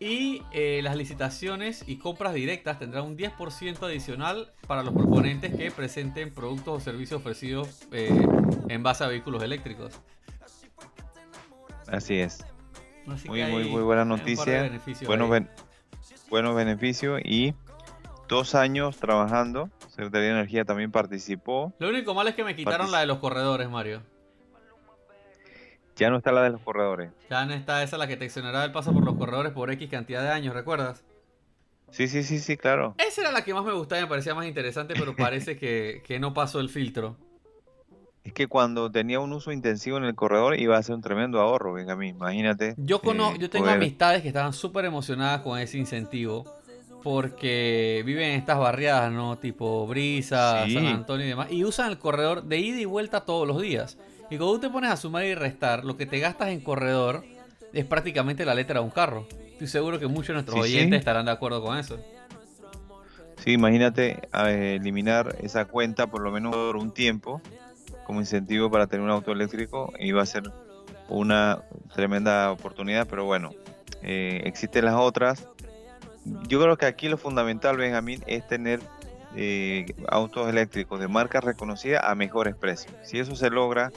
Y 0.00 0.42
eh, 0.52 0.80
las 0.82 0.96
licitaciones 0.96 1.84
y 1.86 1.98
compras 1.98 2.34
directas 2.34 2.78
tendrán 2.78 3.04
un 3.04 3.16
10% 3.16 3.82
adicional 3.84 4.50
para 4.66 4.82
los 4.82 4.94
proponentes 4.94 5.54
que 5.54 5.70
presenten 5.70 6.34
productos 6.34 6.78
o 6.78 6.80
servicios 6.80 7.20
ofrecidos 7.20 7.86
eh, 7.92 8.26
en 8.68 8.82
base 8.82 9.04
a 9.04 9.06
vehículos 9.06 9.42
eléctricos. 9.42 10.00
Así 11.92 12.18
es. 12.18 12.44
muy, 13.26 13.44
muy, 13.44 13.64
muy 13.64 13.82
buena 13.82 14.04
noticia. 14.04 14.70
Buenos, 15.06 15.30
buenos 16.30 16.56
beneficios 16.56 17.20
y 17.22 17.54
dos 18.28 18.54
años 18.54 18.96
trabajando. 18.96 19.70
Secretaría 19.88 20.28
de 20.28 20.30
Energía 20.30 20.64
también 20.64 20.90
participó. 20.90 21.74
Lo 21.78 21.90
único 21.90 22.14
malo 22.14 22.30
es 22.30 22.34
que 22.34 22.44
me 22.44 22.56
quitaron 22.56 22.90
la 22.90 23.00
de 23.00 23.06
los 23.06 23.18
corredores, 23.18 23.68
Mario. 23.68 24.02
Ya 25.96 26.08
no 26.08 26.16
está 26.16 26.32
la 26.32 26.42
de 26.42 26.50
los 26.50 26.62
corredores. 26.62 27.12
Ya 27.28 27.44
no 27.44 27.52
está 27.52 27.82
esa 27.82 27.98
la 27.98 28.08
que 28.08 28.16
te 28.16 28.24
exoneraba 28.24 28.64
el 28.64 28.72
paso 28.72 28.94
por 28.94 29.04
los 29.04 29.16
corredores 29.16 29.52
por 29.52 29.70
X 29.70 29.90
cantidad 29.90 30.22
de 30.22 30.30
años, 30.30 30.54
¿recuerdas? 30.54 31.04
Sí, 31.90 32.08
sí, 32.08 32.22
sí, 32.22 32.38
sí, 32.38 32.56
claro. 32.56 32.94
Esa 32.96 33.20
era 33.20 33.32
la 33.32 33.44
que 33.44 33.52
más 33.52 33.64
me 33.64 33.72
gustaba 33.74 34.00
y 34.00 34.04
me 34.04 34.08
parecía 34.08 34.34
más 34.34 34.46
interesante, 34.46 34.94
pero 34.98 35.14
parece 35.14 35.58
que, 35.58 36.18
no 36.18 36.32
pasó 36.32 36.60
el 36.60 36.70
filtro. 36.70 37.18
Es 38.24 38.32
que 38.32 38.46
cuando 38.46 38.90
tenía 38.90 39.18
un 39.18 39.32
uso 39.32 39.50
intensivo 39.50 39.96
en 39.96 40.04
el 40.04 40.14
corredor 40.14 40.58
iba 40.58 40.76
a 40.76 40.82
ser 40.82 40.94
un 40.94 41.02
tremendo 41.02 41.40
ahorro, 41.40 41.72
venga 41.72 41.94
a 41.94 41.96
mí, 41.96 42.08
imagínate. 42.08 42.74
Yo, 42.76 43.00
conozco, 43.00 43.36
yo 43.36 43.50
tengo 43.50 43.66
amistades 43.66 44.22
que 44.22 44.28
estaban 44.28 44.52
súper 44.52 44.84
emocionadas 44.84 45.40
con 45.40 45.58
ese 45.58 45.78
incentivo 45.78 46.44
porque 47.02 48.02
viven 48.06 48.30
en 48.30 48.38
estas 48.38 48.58
barriadas, 48.58 49.10
¿no? 49.10 49.38
Tipo 49.38 49.88
Brisa, 49.88 50.68
San 50.72 50.86
Antonio 50.86 51.26
y 51.26 51.30
demás, 51.30 51.50
y 51.50 51.64
usan 51.64 51.90
el 51.90 51.98
corredor 51.98 52.44
de 52.44 52.58
ida 52.58 52.80
y 52.80 52.84
vuelta 52.84 53.22
todos 53.22 53.46
los 53.46 53.60
días. 53.60 53.98
Y 54.30 54.36
cuando 54.36 54.54
tú 54.54 54.60
te 54.60 54.70
pones 54.70 54.92
a 54.92 54.96
sumar 54.96 55.24
y 55.24 55.34
restar, 55.34 55.84
lo 55.84 55.96
que 55.96 56.06
te 56.06 56.20
gastas 56.20 56.50
en 56.50 56.60
corredor 56.60 57.24
es 57.72 57.84
prácticamente 57.86 58.44
la 58.44 58.54
letra 58.54 58.78
de 58.78 58.84
un 58.84 58.92
carro. 58.92 59.26
Estoy 59.50 59.66
seguro 59.66 59.98
que 59.98 60.06
muchos 60.06 60.28
de 60.28 60.34
nuestros 60.34 60.60
oyentes 60.60 61.00
estarán 61.00 61.24
de 61.26 61.32
acuerdo 61.32 61.60
con 61.60 61.76
eso. 61.76 61.98
Sí, 63.38 63.50
imagínate 63.50 64.28
eliminar 64.32 65.36
esa 65.42 65.64
cuenta 65.64 66.06
por 66.06 66.22
lo 66.22 66.30
menos 66.30 66.54
por 66.54 66.76
un 66.76 66.92
tiempo 66.92 67.42
como 68.04 68.20
incentivo 68.20 68.70
para 68.70 68.86
tener 68.86 69.04
un 69.04 69.10
auto 69.10 69.32
eléctrico 69.32 69.92
iba 69.98 70.22
a 70.22 70.26
ser 70.26 70.50
una 71.08 71.62
tremenda 71.94 72.50
oportunidad, 72.52 73.06
pero 73.08 73.24
bueno, 73.24 73.50
eh, 74.02 74.42
existen 74.44 74.84
las 74.84 74.94
otras 74.94 75.48
yo 76.24 76.60
creo 76.60 76.76
que 76.76 76.86
aquí 76.86 77.08
lo 77.08 77.18
fundamental, 77.18 77.76
Benjamín, 77.76 78.22
es 78.26 78.46
tener 78.46 78.80
eh, 79.36 79.86
autos 80.08 80.48
eléctricos 80.48 81.00
de 81.00 81.08
marca 81.08 81.40
reconocida 81.40 82.08
a 82.08 82.14
mejores 82.14 82.54
precios. 82.54 82.94
Si 83.02 83.18
eso 83.18 83.34
se 83.34 83.50
logra 83.50 83.90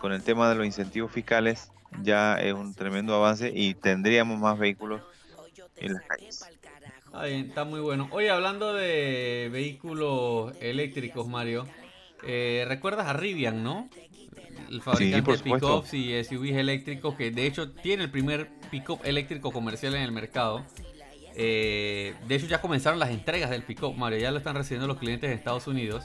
con 0.00 0.12
el 0.12 0.22
tema 0.22 0.48
de 0.48 0.54
los 0.56 0.66
incentivos 0.66 1.12
fiscales, 1.12 1.72
ya 2.02 2.34
es 2.40 2.52
un 2.52 2.74
tremendo 2.74 3.14
avance 3.14 3.50
y 3.54 3.74
tendríamos 3.74 4.38
más 4.38 4.58
vehículos 4.58 5.02
en 5.76 5.94
las 5.94 6.02
calles. 6.02 6.44
está 7.22 7.64
muy 7.64 7.80
bueno. 7.80 8.08
Oye, 8.12 8.30
hablando 8.30 8.74
de 8.74 9.48
vehículos 9.50 10.54
eléctricos, 10.60 11.26
Mario, 11.26 11.66
eh, 12.24 12.64
¿recuerdas 12.68 13.06
a 13.06 13.12
Rivian, 13.12 13.62
no? 13.62 13.88
El 14.70 14.82
fabricante 14.82 15.32
de 15.32 15.38
pickups 15.38 15.94
y 15.94 16.22
SUVs 16.22 16.56
eléctricos 16.56 17.14
que 17.16 17.30
de 17.30 17.46
hecho 17.46 17.72
tiene 17.72 18.04
el 18.04 18.10
primer 18.10 18.48
pickup 18.70 19.00
eléctrico 19.04 19.50
comercial 19.50 19.94
en 19.94 20.02
el 20.02 20.12
mercado. 20.12 20.64
Eh, 21.34 22.14
de 22.26 22.34
hecho, 22.34 22.46
ya 22.46 22.60
comenzaron 22.60 22.98
las 22.98 23.10
entregas 23.10 23.50
del 23.50 23.62
pick 23.62 23.80
Mario. 23.96 24.18
Ya 24.18 24.30
lo 24.30 24.38
están 24.38 24.54
recibiendo 24.56 24.86
los 24.86 24.98
clientes 24.98 25.30
de 25.30 25.36
Estados 25.36 25.66
Unidos. 25.66 26.04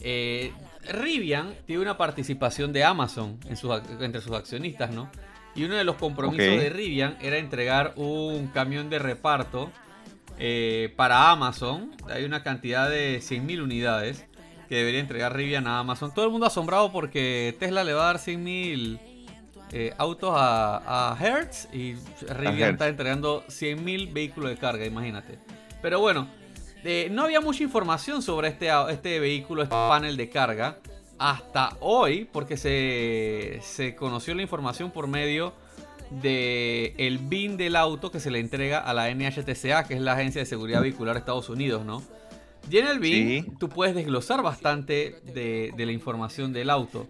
Eh, 0.00 0.52
Rivian 0.88 1.54
tiene 1.66 1.82
una 1.82 1.96
participación 1.96 2.72
de 2.72 2.84
Amazon 2.84 3.38
entre 4.00 4.20
sus 4.20 4.32
accionistas, 4.32 4.90
¿no? 4.90 5.10
Y 5.54 5.64
uno 5.64 5.76
de 5.76 5.84
los 5.84 5.96
compromisos 5.96 6.60
de 6.60 6.70
Rivian 6.70 7.16
era 7.20 7.36
entregar 7.36 7.92
un 7.96 8.48
camión 8.48 8.88
de 8.88 8.98
reparto 8.98 9.70
eh, 10.38 10.92
para 10.96 11.30
Amazon. 11.30 11.94
Hay 12.08 12.24
una 12.24 12.42
cantidad 12.42 12.88
de 12.88 13.18
100.000 13.18 13.62
unidades 13.62 14.24
que 14.72 14.78
debería 14.78 15.00
entregar 15.00 15.36
Rivian 15.36 15.66
a 15.66 15.80
Amazon. 15.80 16.14
Todo 16.14 16.24
el 16.24 16.30
mundo 16.30 16.46
asombrado 16.46 16.90
porque 16.90 17.54
Tesla 17.60 17.84
le 17.84 17.92
va 17.92 18.04
a 18.04 18.06
dar 18.14 18.16
100.000 18.16 18.98
eh, 19.70 19.92
autos 19.98 20.32
a, 20.34 21.14
Hertz 21.20 21.68
y 21.74 21.96
Rivian 22.26 22.70
está 22.70 22.88
entregando 22.88 23.44
100.000 23.48 24.14
vehículos 24.14 24.48
de 24.48 24.56
carga, 24.56 24.86
imagínate. 24.86 25.38
Pero 25.82 26.00
bueno, 26.00 26.26
eh, 26.84 27.08
no 27.10 27.24
había 27.24 27.42
mucha 27.42 27.62
información 27.62 28.22
sobre 28.22 28.48
este, 28.48 28.70
este 28.88 29.20
vehículo, 29.20 29.62
este 29.62 29.74
panel 29.74 30.16
de 30.16 30.30
carga, 30.30 30.78
hasta 31.18 31.76
hoy, 31.80 32.26
porque 32.32 32.56
se, 32.56 33.60
se 33.60 33.94
conoció 33.94 34.34
la 34.34 34.40
información 34.40 34.90
por 34.90 35.06
medio 35.06 35.52
de 36.22 36.94
el 36.96 37.18
BIN 37.18 37.58
del 37.58 37.76
auto 37.76 38.10
que 38.10 38.20
se 38.20 38.30
le 38.30 38.38
entrega 38.38 38.78
a 38.78 38.94
la 38.94 39.14
NHTSA, 39.14 39.86
que 39.86 39.92
es 39.92 40.00
la 40.00 40.14
Agencia 40.14 40.40
de 40.40 40.46
Seguridad 40.46 40.80
Vehicular 40.80 41.14
de 41.14 41.18
Estados 41.18 41.50
Unidos, 41.50 41.84
¿no? 41.84 42.02
Y 42.70 42.78
en 42.78 42.86
el 42.86 42.98
BIN 42.98 43.58
tú 43.58 43.68
puedes 43.68 43.94
desglosar 43.94 44.42
bastante 44.42 45.20
de, 45.34 45.72
la 45.76 45.92
información 45.92 46.52
del 46.52 46.70
auto. 46.70 47.06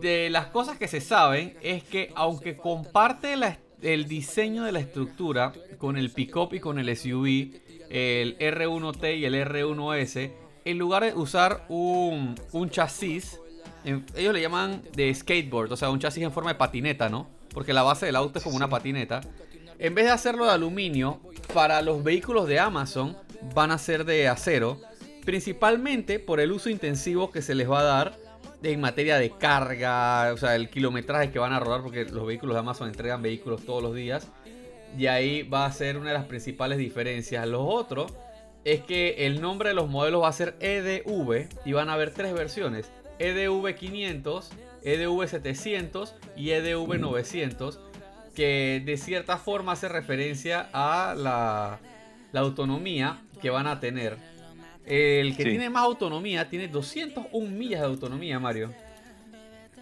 De 0.00 0.30
las 0.30 0.46
cosas 0.46 0.78
que 0.78 0.88
se 0.88 1.00
saben 1.00 1.56
es 1.62 1.82
que 1.82 2.12
aunque 2.14 2.56
comparte 2.56 3.34
el 3.82 4.08
diseño 4.08 4.64
de 4.64 4.72
la 4.72 4.80
estructura 4.80 5.52
con 5.78 5.96
el 5.96 6.10
pickup 6.10 6.54
y 6.54 6.60
con 6.60 6.78
el 6.78 6.94
SUV, 6.96 7.60
el 7.90 8.38
R1T 8.38 9.18
y 9.18 9.24
el 9.24 9.34
R1S, 9.34 10.32
en 10.64 10.78
lugar 10.78 11.04
de 11.04 11.14
usar 11.14 11.66
un, 11.68 12.34
un 12.52 12.70
chasis, 12.70 13.38
ellos 13.84 14.32
le 14.32 14.40
llaman 14.40 14.82
de 14.94 15.14
skateboard, 15.14 15.72
o 15.72 15.76
sea, 15.76 15.90
un 15.90 15.98
chasis 15.98 16.22
en 16.22 16.32
forma 16.32 16.52
de 16.52 16.58
patineta, 16.58 17.08
¿no? 17.08 17.28
Porque 17.52 17.72
la 17.72 17.82
base 17.82 18.06
del 18.06 18.16
auto 18.16 18.38
es 18.38 18.44
como 18.44 18.56
una 18.56 18.68
patineta. 18.68 19.20
En 19.78 19.94
vez 19.94 20.06
de 20.06 20.12
hacerlo 20.12 20.46
de 20.46 20.52
aluminio, 20.52 21.20
para 21.52 21.82
los 21.82 22.02
vehículos 22.02 22.48
de 22.48 22.58
Amazon 22.58 23.16
van 23.54 23.70
a 23.70 23.78
ser 23.78 24.04
de 24.04 24.28
acero, 24.28 24.80
principalmente 25.24 26.18
por 26.18 26.40
el 26.40 26.52
uso 26.52 26.70
intensivo 26.70 27.30
que 27.30 27.42
se 27.42 27.54
les 27.54 27.70
va 27.70 27.80
a 27.80 27.84
dar 27.84 28.18
en 28.62 28.80
materia 28.80 29.18
de 29.18 29.30
carga, 29.30 30.32
o 30.32 30.36
sea, 30.36 30.56
el 30.56 30.70
kilometraje 30.70 31.30
que 31.30 31.38
van 31.38 31.52
a 31.52 31.60
rodar, 31.60 31.82
porque 31.82 32.04
los 32.06 32.26
vehículos 32.26 32.54
de 32.54 32.60
Amazon 32.60 32.88
entregan 32.88 33.20
vehículos 33.20 33.64
todos 33.64 33.82
los 33.82 33.94
días. 33.94 34.28
Y 34.96 35.06
ahí 35.06 35.42
va 35.42 35.66
a 35.66 35.72
ser 35.72 35.98
una 35.98 36.08
de 36.08 36.14
las 36.14 36.26
principales 36.26 36.78
diferencias. 36.78 37.46
Los 37.46 37.62
otros 37.62 38.12
es 38.64 38.80
que 38.82 39.26
el 39.26 39.40
nombre 39.40 39.70
de 39.70 39.74
los 39.74 39.88
modelos 39.88 40.22
va 40.22 40.28
a 40.28 40.32
ser 40.32 40.56
EDV 40.60 41.48
y 41.64 41.72
van 41.72 41.90
a 41.90 41.94
haber 41.94 42.14
tres 42.14 42.32
versiones. 42.32 42.90
EDV 43.18 43.74
500, 43.74 44.50
EDV 44.82 45.28
700 45.28 46.14
y 46.36 46.50
EDV 46.50 46.98
900 46.98 47.80
que 48.34 48.82
de 48.84 48.96
cierta 48.96 49.38
forma 49.38 49.72
hace 49.72 49.88
referencia 49.88 50.68
a 50.72 51.14
la, 51.14 51.78
autonomía 52.34 53.22
que 53.40 53.50
van 53.50 53.66
a 53.66 53.80
tener. 53.80 54.16
El 54.86 55.36
que 55.36 55.44
tiene 55.44 55.70
más 55.70 55.84
autonomía 55.84 56.48
tiene 56.48 56.68
201 56.68 57.50
millas 57.50 57.80
de 57.80 57.86
autonomía, 57.86 58.38
Mario. 58.38 58.72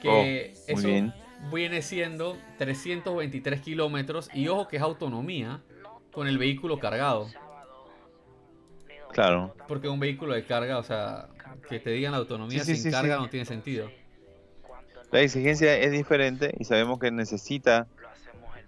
Que 0.00 0.54
oh, 0.54 0.70
eso 0.70 1.12
viene 1.52 1.82
siendo 1.82 2.36
323 2.58 3.60
kilómetros. 3.60 4.30
Y 4.32 4.48
ojo 4.48 4.68
que 4.68 4.76
es 4.76 4.82
autonomía 4.82 5.60
con 6.12 6.28
el 6.28 6.38
vehículo 6.38 6.78
cargado. 6.78 7.28
Claro. 9.12 9.54
Porque 9.68 9.88
un 9.88 10.00
vehículo 10.00 10.34
de 10.34 10.44
carga, 10.44 10.78
o 10.78 10.82
sea, 10.82 11.28
que 11.68 11.78
te 11.78 11.90
digan 11.90 12.12
la 12.12 12.18
autonomía 12.18 12.64
sin 12.64 12.90
carga 12.90 13.16
no 13.16 13.28
tiene 13.28 13.44
sentido. 13.44 13.90
La 15.10 15.20
exigencia 15.20 15.76
es 15.76 15.92
diferente 15.92 16.54
y 16.58 16.64
sabemos 16.64 16.98
que 16.98 17.10
necesita 17.10 17.86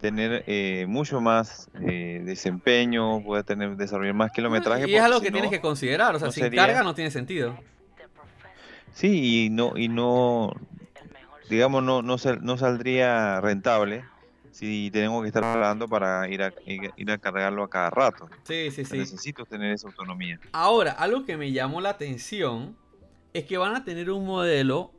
tener 0.05 0.45
eh, 0.47 0.85
mucho 0.87 1.23
más 1.23 1.71
eh, 1.81 2.21
desempeño, 2.27 3.23
puede 3.23 3.43
tener 3.43 3.75
desarrollar 3.75 4.13
más 4.13 4.33
kilometraje. 4.33 4.87
Y 4.87 4.97
es 4.97 5.01
algo 5.01 5.23
que 5.23 5.31
tienes 5.31 5.51
que 5.51 5.63
considerar, 5.63 6.15
o 6.15 6.19
sea, 6.19 6.31
sin 6.31 6.51
carga 6.51 6.83
no 6.83 6.95
tiene 6.95 7.11
sentido. 7.11 7.59
Sí, 8.93 9.47
y 9.47 9.49
no, 9.49 9.79
y 9.79 9.89
no 9.89 10.53
digamos, 11.49 11.83
no, 11.83 12.03
no, 12.03 12.17
no 12.43 12.59
saldría 12.59 13.41
rentable 13.41 14.05
si 14.51 14.91
tenemos 14.93 15.23
que 15.23 15.29
estar 15.29 15.43
hablando 15.43 15.89
para 15.89 16.29
ir 16.29 16.43
a, 16.43 16.53
ir 16.67 17.11
a 17.11 17.17
cargarlo 17.17 17.63
a 17.63 17.71
cada 17.71 17.89
rato. 17.89 18.29
Sí, 18.43 18.71
sí, 18.71 18.85
sí. 18.85 18.99
Necesito 18.99 19.47
tener 19.47 19.73
esa 19.73 19.89
autonomía. 19.89 20.39
Ahora, 20.53 20.93
algo 20.93 21.25
que 21.25 21.39
me 21.39 21.51
llamó 21.51 21.81
la 21.81 21.89
atención 21.89 22.77
es 23.33 23.47
que 23.47 23.57
van 23.57 23.75
a 23.75 23.85
tener 23.85 24.11
un 24.11 24.27
modelo 24.27 24.93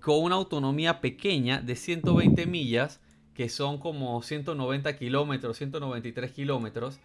con 0.00 0.22
una 0.22 0.36
autonomía 0.36 1.02
pequeña 1.02 1.60
de 1.60 1.76
120 1.76 2.46
millas 2.46 3.02
que 3.40 3.48
son 3.48 3.78
como 3.78 4.20
190 4.20 4.98
kilómetros, 4.98 5.56
193 5.56 6.30
kilómetros. 6.30 7.00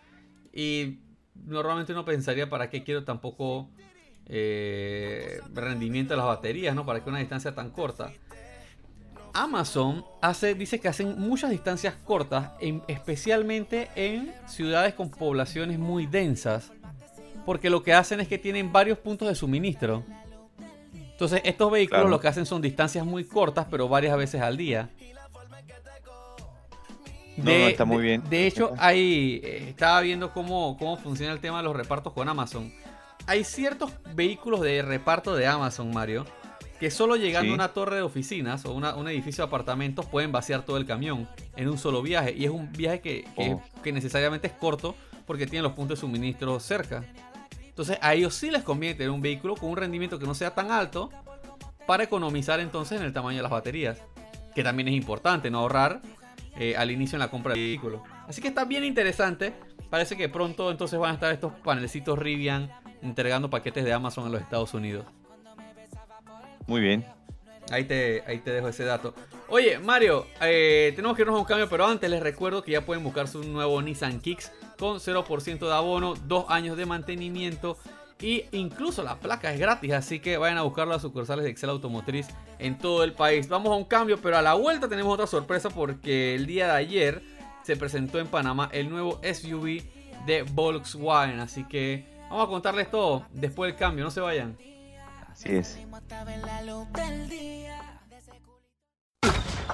Y 0.51 0.99
normalmente 1.33 1.93
uno 1.93 2.03
pensaría, 2.03 2.49
¿para 2.49 2.69
qué 2.69 2.83
quiero 2.83 3.05
tampoco 3.05 3.69
eh, 4.25 5.39
rendimiento 5.53 6.11
de 6.13 6.17
las 6.17 6.25
baterías, 6.25 6.75
¿no? 6.75 6.85
Para 6.85 7.01
que 7.01 7.09
una 7.09 7.19
distancia 7.19 7.55
tan 7.55 7.69
corta. 7.69 8.11
Amazon 9.31 10.03
hace, 10.21 10.55
dice 10.55 10.81
que 10.81 10.89
hacen 10.89 11.17
muchas 11.17 11.51
distancias 11.51 11.95
cortas, 12.03 12.51
especialmente 12.89 13.87
en 13.95 14.33
ciudades 14.45 14.93
con 14.93 15.09
poblaciones 15.11 15.79
muy 15.79 16.05
densas, 16.05 16.73
porque 17.45 17.69
lo 17.69 17.81
que 17.81 17.93
hacen 17.93 18.19
es 18.19 18.27
que 18.27 18.37
tienen 18.37 18.73
varios 18.73 18.97
puntos 18.97 19.29
de 19.29 19.35
suministro. 19.35 20.03
Entonces, 20.93 21.39
estos 21.45 21.71
vehículos 21.71 22.09
lo 22.09 22.19
que 22.19 22.27
hacen 22.27 22.45
son 22.45 22.61
distancias 22.61 23.05
muy 23.05 23.23
cortas, 23.23 23.67
pero 23.71 23.87
varias 23.87 24.17
veces 24.17 24.41
al 24.41 24.57
día. 24.57 24.89
De, 27.37 27.69
está 27.69 27.85
muy 27.85 28.03
bien. 28.03 28.23
De, 28.29 28.47
hecho, 28.47 28.73
hay, 28.77 29.41
eh, 29.43 29.69
estaba 29.69 30.01
viendo 30.01 30.31
cómo, 30.31 30.77
cómo 30.77 30.97
funciona 30.97 31.33
el 31.33 31.39
tema 31.39 31.57
de 31.57 31.63
los 31.63 31.75
repartos 31.75 32.13
con 32.13 32.29
Amazon. 32.29 32.71
Hay 33.27 33.43
ciertos 33.43 33.91
vehículos 34.13 34.61
de 34.61 34.81
reparto 34.81 35.35
de 35.35 35.47
Amazon, 35.47 35.91
Mario, 35.93 36.25
que 36.79 36.91
solo 36.91 37.15
llegando 37.15 37.51
a 37.51 37.55
una 37.55 37.69
torre 37.69 37.97
de 37.97 38.01
oficinas 38.01 38.65
o 38.65 38.73
un 38.73 39.07
edificio 39.07 39.43
de 39.43 39.47
apartamentos 39.47 40.05
pueden 40.05 40.31
vaciar 40.31 40.63
todo 40.63 40.77
el 40.77 40.85
camión 40.85 41.27
en 41.55 41.69
un 41.69 41.77
solo 41.77 42.01
viaje. 42.01 42.33
Y 42.37 42.45
es 42.45 42.51
un 42.51 42.71
viaje 42.71 43.01
que, 43.01 43.25
que, 43.35 43.53
oh. 43.53 43.93
necesariamente 43.93 44.47
es 44.47 44.53
corto 44.53 44.95
porque 45.25 45.47
tiene 45.47 45.63
los 45.63 45.71
puntos 45.71 45.97
de 45.97 46.01
suministro 46.01 46.59
cerca. 46.59 47.03
Entonces 47.61 47.97
a 48.01 48.13
ellos 48.13 48.35
sí 48.35 48.51
les 48.51 48.63
conviene 48.63 48.95
tener 48.95 49.09
un 49.09 49.21
vehículo 49.21 49.55
con 49.55 49.69
un 49.69 49.77
rendimiento 49.77 50.19
que 50.19 50.25
no 50.25 50.35
sea 50.35 50.53
tan 50.53 50.71
alto 50.71 51.09
para 51.87 52.03
economizar 52.03 52.59
entonces 52.59 52.99
en 52.99 53.05
el 53.05 53.13
tamaño 53.13 53.37
de 53.37 53.43
las 53.43 53.51
baterías. 53.51 53.97
Que 54.53 54.63
también 54.63 54.87
es 54.87 54.93
importante, 54.93 55.49
no 55.49 55.59
ahorrar 55.59 56.01
eh, 56.57 56.75
al 56.77 56.91
inicio 56.91 57.15
en 57.15 57.19
la 57.19 57.29
compra 57.29 57.53
del 57.53 57.63
vehículo. 57.63 58.03
Así 58.27 58.41
que 58.41 58.47
está 58.47 58.65
bien 58.65 58.83
interesante. 58.83 59.53
Parece 59.89 60.17
que 60.17 60.29
pronto 60.29 60.71
entonces 60.71 60.99
van 60.99 61.11
a 61.11 61.13
estar 61.13 61.31
estos 61.31 61.53
panelcitos 61.63 62.17
Rivian 62.17 62.71
entregando 63.01 63.49
paquetes 63.49 63.85
de 63.85 63.93
Amazon 63.93 64.25
en 64.25 64.31
los 64.31 64.41
Estados 64.41 64.73
Unidos. 64.73 65.05
Muy 66.67 66.81
bien. 66.81 67.05
Ahí 67.71 67.85
te, 67.85 68.23
ahí 68.27 68.39
te 68.39 68.51
dejo 68.51 68.67
ese 68.67 68.83
dato. 68.83 69.13
Oye, 69.47 69.79
Mario, 69.79 70.27
eh, 70.41 70.93
tenemos 70.95 71.15
que 71.15 71.23
irnos 71.23 71.35
a 71.35 71.39
un 71.39 71.45
cambio, 71.45 71.69
pero 71.69 71.85
antes 71.85 72.09
les 72.09 72.21
recuerdo 72.21 72.63
que 72.63 72.71
ya 72.71 72.85
pueden 72.85 73.03
buscar 73.03 73.27
su 73.27 73.43
nuevo 73.43 73.81
Nissan 73.81 74.19
Kicks 74.19 74.51
con 74.77 74.97
0% 74.99 75.59
de 75.59 75.73
abono, 75.73 76.15
2 76.15 76.45
años 76.49 76.77
de 76.77 76.85
mantenimiento 76.85 77.77
y 78.21 78.45
incluso 78.51 79.03
la 79.03 79.19
placa 79.19 79.53
es 79.53 79.59
gratis, 79.59 79.91
así 79.93 80.19
que 80.19 80.37
vayan 80.37 80.57
a 80.57 80.61
buscarlo 80.61 80.95
a 80.95 80.99
sucursales 80.99 81.43
de 81.43 81.51
Excel 81.51 81.69
Automotriz 81.69 82.27
en 82.59 82.77
todo 82.77 83.03
el 83.03 83.13
país. 83.13 83.47
Vamos 83.49 83.71
a 83.71 83.75
un 83.75 83.83
cambio, 83.83 84.19
pero 84.21 84.37
a 84.37 84.41
la 84.41 84.53
vuelta 84.53 84.87
tenemos 84.87 85.13
otra 85.13 85.27
sorpresa 85.27 85.69
porque 85.69 86.35
el 86.35 86.45
día 86.45 86.67
de 86.67 86.73
ayer 86.73 87.21
se 87.63 87.75
presentó 87.75 88.19
en 88.19 88.27
Panamá 88.27 88.69
el 88.71 88.89
nuevo 88.89 89.19
SUV 89.21 89.81
de 90.25 90.43
Volkswagen, 90.43 91.39
así 91.39 91.65
que 91.65 92.05
vamos 92.29 92.45
a 92.45 92.49
contarles 92.49 92.89
todo 92.89 93.25
después 93.33 93.71
del 93.71 93.79
cambio, 93.79 94.03
no 94.03 94.11
se 94.11 94.21
vayan. 94.21 94.57
Así 95.29 95.49
es. 95.49 95.77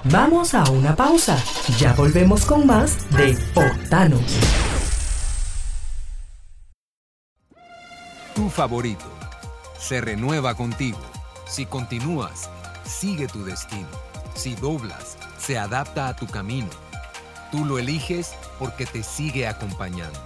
Vamos 0.04 0.54
a 0.54 0.68
una 0.70 0.96
pausa. 0.96 1.38
Ya 1.78 1.92
volvemos 1.92 2.44
con 2.44 2.66
más 2.66 3.08
de 3.10 3.38
Octanos. 3.54 4.71
Favorito. 8.52 9.04
Se 9.78 10.00
renueva 10.00 10.54
contigo. 10.54 11.00
Si 11.46 11.66
continúas, 11.66 12.48
sigue 12.84 13.26
tu 13.26 13.44
destino. 13.44 13.88
Si 14.34 14.54
doblas, 14.54 15.18
se 15.38 15.58
adapta 15.58 16.06
a 16.08 16.14
tu 16.14 16.26
camino. 16.26 16.68
Tú 17.50 17.64
lo 17.64 17.78
eliges 17.78 18.34
porque 18.58 18.84
te 18.86 19.02
sigue 19.02 19.48
acompañando. 19.48 20.20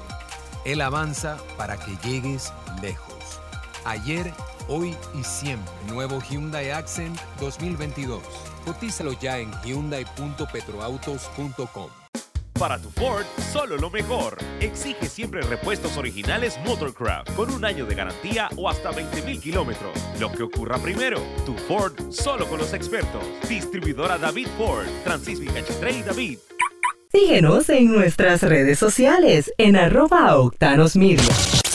Él 0.64 0.83
avanza 0.83 1.38
para 1.56 1.78
que 1.78 1.97
llegues 2.04 2.52
lejos. 2.83 3.14
Ayer, 3.85 4.33
hoy 4.68 4.97
y 5.18 5.25
siempre. 5.25 5.73
Nuevo 5.88 6.21
Hyundai 6.21 6.71
Accent 6.71 7.18
2022. 7.40 8.23
Cotízalo 8.64 9.12
ya 9.12 9.38
en 9.38 9.50
hyundai.petroautos.com. 9.62 12.05
Para 12.58 12.80
tu 12.80 12.88
Ford, 12.88 13.26
solo 13.52 13.76
lo 13.76 13.90
mejor. 13.90 14.38
Exige 14.60 15.06
siempre 15.08 15.42
repuestos 15.42 15.98
originales 15.98 16.58
Motorcraft 16.64 17.34
con 17.34 17.50
un 17.50 17.64
año 17.66 17.84
de 17.84 17.94
garantía 17.94 18.48
o 18.56 18.70
hasta 18.70 18.92
20.000 18.92 19.40
kilómetros. 19.42 19.92
Lo 20.18 20.32
que 20.32 20.42
ocurra 20.42 20.78
primero, 20.78 21.20
tu 21.44 21.54
Ford 21.54 21.92
solo 22.10 22.46
con 22.46 22.58
los 22.58 22.72
expertos. 22.72 23.22
Distribuidora 23.46 24.16
David 24.16 24.48
Ford, 24.56 24.86
Francisco 25.04 25.44
y 25.44 26.02
David. 26.02 26.38
Síguenos 27.12 27.68
en 27.68 27.92
nuestras 27.92 28.42
redes 28.42 28.78
sociales 28.78 29.52
en 29.58 29.76
arroba 29.76 30.36
octanosmedia. 30.38 31.65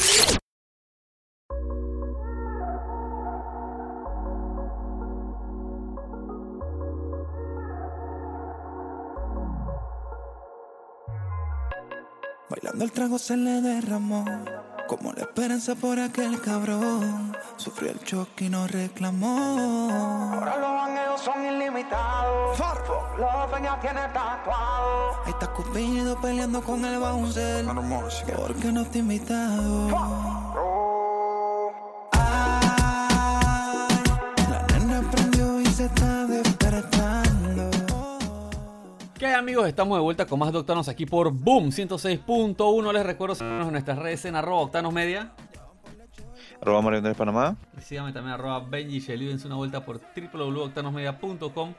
Bailando 12.51 12.84
el 12.84 12.91
trago 12.91 13.17
se 13.17 13.38
le 13.38 13.62
derramó. 13.62 14.25
Como 14.89 15.13
la 15.13 15.22
esperanza 15.22 15.74
por 15.74 15.98
aquel 15.98 16.41
cabrón. 16.41 17.31
Sufrió 17.55 17.91
el 17.91 18.00
choque 18.03 18.46
y 18.46 18.50
no 18.50 18.67
reclamó. 18.67 19.89
Ahora 20.34 20.58
los 20.58 20.70
bangueos 20.70 21.22
son 21.22 21.46
ilimitados. 21.46 22.60
Los 23.17 23.51
peñas 23.53 23.79
tiene 23.79 24.01
tatuado. 24.13 25.12
Ahí 25.24 25.31
está 25.31 25.48
Cupido 25.53 26.20
peleando 26.20 26.62
con 26.62 26.84
el 26.84 27.00
bouncer. 27.00 27.65
Porque 28.36 28.72
no 28.74 28.86
te 28.86 28.98
he 28.98 29.01
invitado. 29.01 30.30
Amigos? 39.61 39.69
Estamos 39.69 39.97
de 39.97 40.01
vuelta 40.03 40.25
con 40.25 40.39
más 40.39 40.51
de 40.51 40.57
Octanos 40.59 40.87
aquí 40.89 41.05
por 41.05 41.31
Boom 41.31 41.69
106.1. 41.69 42.93
Les 42.93 43.05
recuerdo 43.05 43.35
seguirnos 43.35 43.67
en 43.67 43.71
nuestras 43.73 43.97
redes 43.99 44.25
en 44.25 44.35
arroba 44.35 44.61
Octanos 44.61 44.91
Media. 44.93 45.31
Arroba 46.61 46.81
Mario 46.81 46.97
Andrés 46.99 47.15
Panamá. 47.15 47.55
Y 47.77 47.81
síganme 47.81 48.11
también 48.11 48.33
arroba 48.33 48.59
Benji 48.59 48.99
Shelly. 48.99 49.27
Dense 49.27 49.45
una 49.47 49.55
vuelta 49.57 49.85
por 49.85 49.99
www.octanosmedia.com 50.33 51.73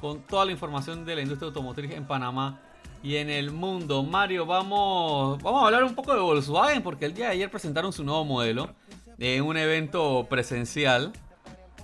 con 0.00 0.20
toda 0.22 0.44
la 0.44 0.52
información 0.52 1.04
de 1.04 1.16
la 1.16 1.22
industria 1.22 1.48
automotriz 1.48 1.90
en 1.92 2.04
Panamá 2.04 2.60
y 3.02 3.16
en 3.16 3.30
el 3.30 3.50
mundo. 3.50 4.02
Mario, 4.02 4.46
vamos, 4.46 5.42
vamos 5.42 5.62
a 5.62 5.66
hablar 5.66 5.84
un 5.84 5.94
poco 5.94 6.14
de 6.14 6.20
Volkswagen 6.20 6.82
porque 6.82 7.04
el 7.06 7.14
día 7.14 7.26
de 7.26 7.32
ayer 7.32 7.50
presentaron 7.50 7.92
su 7.92 8.04
nuevo 8.04 8.24
modelo 8.24 8.70
en 9.18 9.42
un 9.42 9.56
evento 9.56 10.26
presencial. 10.28 11.12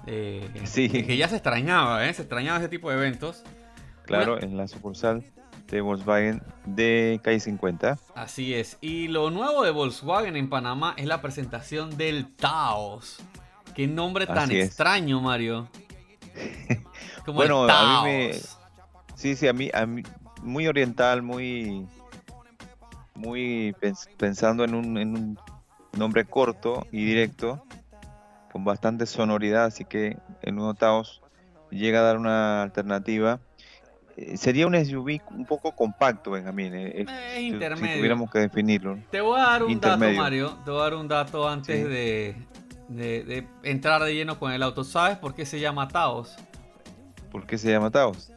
eh, 0.07 0.49
Sí. 0.64 0.88
Que 0.88 1.16
ya 1.16 1.28
se 1.28 1.37
extrañaba, 1.37 2.07
¿eh? 2.07 2.14
Se 2.14 2.23
extrañaba 2.23 2.59
ese 2.59 2.69
tipo 2.69 2.90
de 2.90 2.97
eventos. 2.97 3.42
Claro, 4.19 4.43
en 4.43 4.57
la 4.57 4.67
sucursal 4.69 5.25
de 5.69 5.81
Volkswagen 5.81 6.43
de 6.67 7.21
calle 7.23 7.40
50. 7.40 7.99
Así 8.14 8.55
es. 8.55 8.76
Y 8.81 9.09
lo 9.09 9.31
nuevo 9.31 9.62
de 9.64 9.71
Volkswagen 9.71 10.37
en 10.37 10.49
Panamá 10.49 10.95
es 10.97 11.07
la 11.07 11.23
presentación 11.23 11.97
del 11.97 12.35
Taos. 12.35 13.19
Qué 13.75 13.87
nombre 13.87 14.26
tan 14.26 14.38
Así 14.38 14.59
es. 14.59 14.67
extraño, 14.67 15.21
Mario. 15.21 15.69
Como 17.25 17.37
Bueno, 17.37 17.64
el 17.64 17.71
a 17.71 18.02
mí 18.02 18.09
me- 18.11 18.31
Taos. 18.31 18.59
Sí, 19.14 19.37
sí, 19.37 19.47
a 19.49 19.52
mí, 19.52 19.71
a 19.73 19.87
mí 19.87 20.02
muy 20.43 20.67
oriental, 20.67 21.23
muy, 21.23 21.87
muy 23.14 23.75
pens- 23.81 24.09
pensando 24.17 24.64
en 24.64 24.75
un, 24.75 24.97
en 24.99 25.14
un 25.17 25.38
nombre 25.97 26.25
corto 26.25 26.87
y 26.90 27.05
directo, 27.05 27.62
con 28.52 28.64
bastante 28.64 29.07
sonoridad, 29.07 29.67
así 29.67 29.85
que 29.85 30.17
el 30.43 30.55
nuevo 30.55 30.75
Taos 30.75 31.23
llega 31.71 32.00
a 32.00 32.02
dar 32.02 32.17
una 32.17 32.62
alternativa. 32.62 33.40
Eh, 34.23 34.37
Sería 34.37 34.67
un 34.67 34.75
SUV 34.75 35.21
un 35.31 35.47
poco 35.47 35.73
compacto, 35.73 36.33
Benjamín, 36.33 36.75
eh, 36.75 36.89
eh, 36.89 37.03
Es 37.03 37.09
si- 37.09 37.41
si, 37.41 37.47
intermedio. 37.47 37.97
tuviéramos 37.97 38.31
que 38.31 38.39
definirlo. 38.41 38.99
Te 39.11 39.21
voy 39.23 39.41
a 39.41 39.45
dar 39.45 39.62
un 39.62 39.81
dato, 39.81 39.95
Intermedio. 39.95 40.21
Mario. 40.23 40.59
Te 40.65 40.71
voy 40.71 40.81
a 40.81 40.83
dar 40.85 40.95
un 40.95 41.09
dato 41.09 41.49
antes 41.49 41.77
Sí. 41.79 41.83
de, 41.89 42.37
de- 42.89 43.25
de 43.25 43.47
entrar 43.62 44.03
de 44.03 44.15
lleno 44.15 44.39
con 44.39 44.53
el 44.53 44.62
auto. 44.62 44.85
¿Sabes 44.85 45.17
por 45.17 45.35
qué 45.35 45.47
se 45.47 45.59
llama 45.59 45.89
Taos? 45.89 46.37
¿Por 47.33 47.47
qué 47.47 47.57
se 47.57 47.71
llama 47.71 47.91
Taos? 47.91 48.31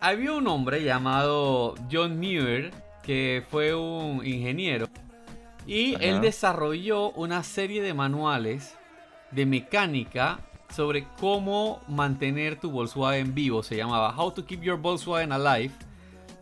Había 0.00 0.32
un 0.32 0.46
hombre 0.46 0.82
llamado 0.82 1.74
John 1.92 2.18
Muir 2.18 2.70
que 3.02 3.44
fue 3.50 3.74
un 3.74 4.24
ingeniero 4.24 4.88
y 5.66 5.94
Ajá. 5.94 6.04
él 6.04 6.20
desarrolló 6.20 7.10
una 7.12 7.42
serie 7.42 7.82
de 7.82 7.92
manuales 7.94 8.76
de 9.30 9.44
mecánica 9.46 10.38
sobre 10.70 11.06
cómo 11.20 11.80
mantener 11.88 12.58
tu 12.60 12.70
Volkswagen 12.70 13.34
vivo. 13.34 13.62
Se 13.62 13.76
llamaba 13.76 14.14
How 14.16 14.30
to 14.32 14.44
Keep 14.44 14.62
Your 14.62 14.78
Volkswagen 14.78 15.32
Alive. 15.32 15.72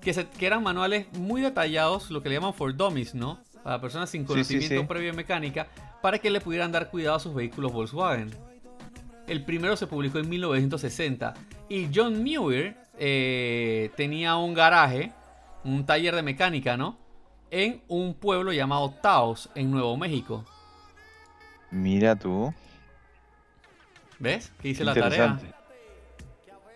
Que, 0.01 0.13
se- 0.13 0.27
que 0.29 0.47
eran 0.47 0.63
manuales 0.63 1.07
muy 1.19 1.41
detallados, 1.41 2.11
lo 2.11 2.23
que 2.23 2.29
le 2.29 2.35
llaman 2.37 2.53
for 2.55 2.75
dummies, 2.77 3.15
¿no? 3.15 3.39
Para 3.63 3.81
personas 3.81 4.11
sin 4.11 4.23
Sí, 4.23 4.27
sí, 4.27 4.33
conocimiento 4.33 4.81
sí. 4.81 4.87
previo 4.87 5.11
en 5.11 5.17
mecánica, 5.17 5.67
para 6.03 6.19
que 6.19 6.29
le 6.29 6.41
pudieran 6.41 6.71
dar 6.73 6.91
cuidado 6.91 7.17
a 7.17 7.21
sus 7.21 7.35
vehículos 7.35 7.73
Volkswagen. 7.73 8.31
El 9.27 9.43
primero 9.45 9.75
se 9.77 9.87
publicó 9.87 10.19
en 10.19 10.29
1960 10.29 11.33
y 11.71 11.89
John 11.95 12.23
Muir 12.23 12.77
eh, 12.99 13.91
tenía 13.97 14.37
un 14.37 14.53
garaje, 14.53 15.13
un 15.65 15.87
taller 15.87 16.15
de 16.15 16.23
mecánica, 16.23 16.77
¿no? 16.77 16.99
En 17.51 17.81
un 17.89 18.13
pueblo 18.13 18.53
llamado 18.53 18.91
Taos, 19.01 19.49
en 19.55 19.71
Nuevo 19.71 19.97
México. 19.97 20.45
Mira 21.71 22.15
tú. 22.17 22.53
¿Ves? 24.19 24.53
Que 24.61 24.69
hice 24.69 24.85
la 24.85 24.95
tarea. 24.95 25.39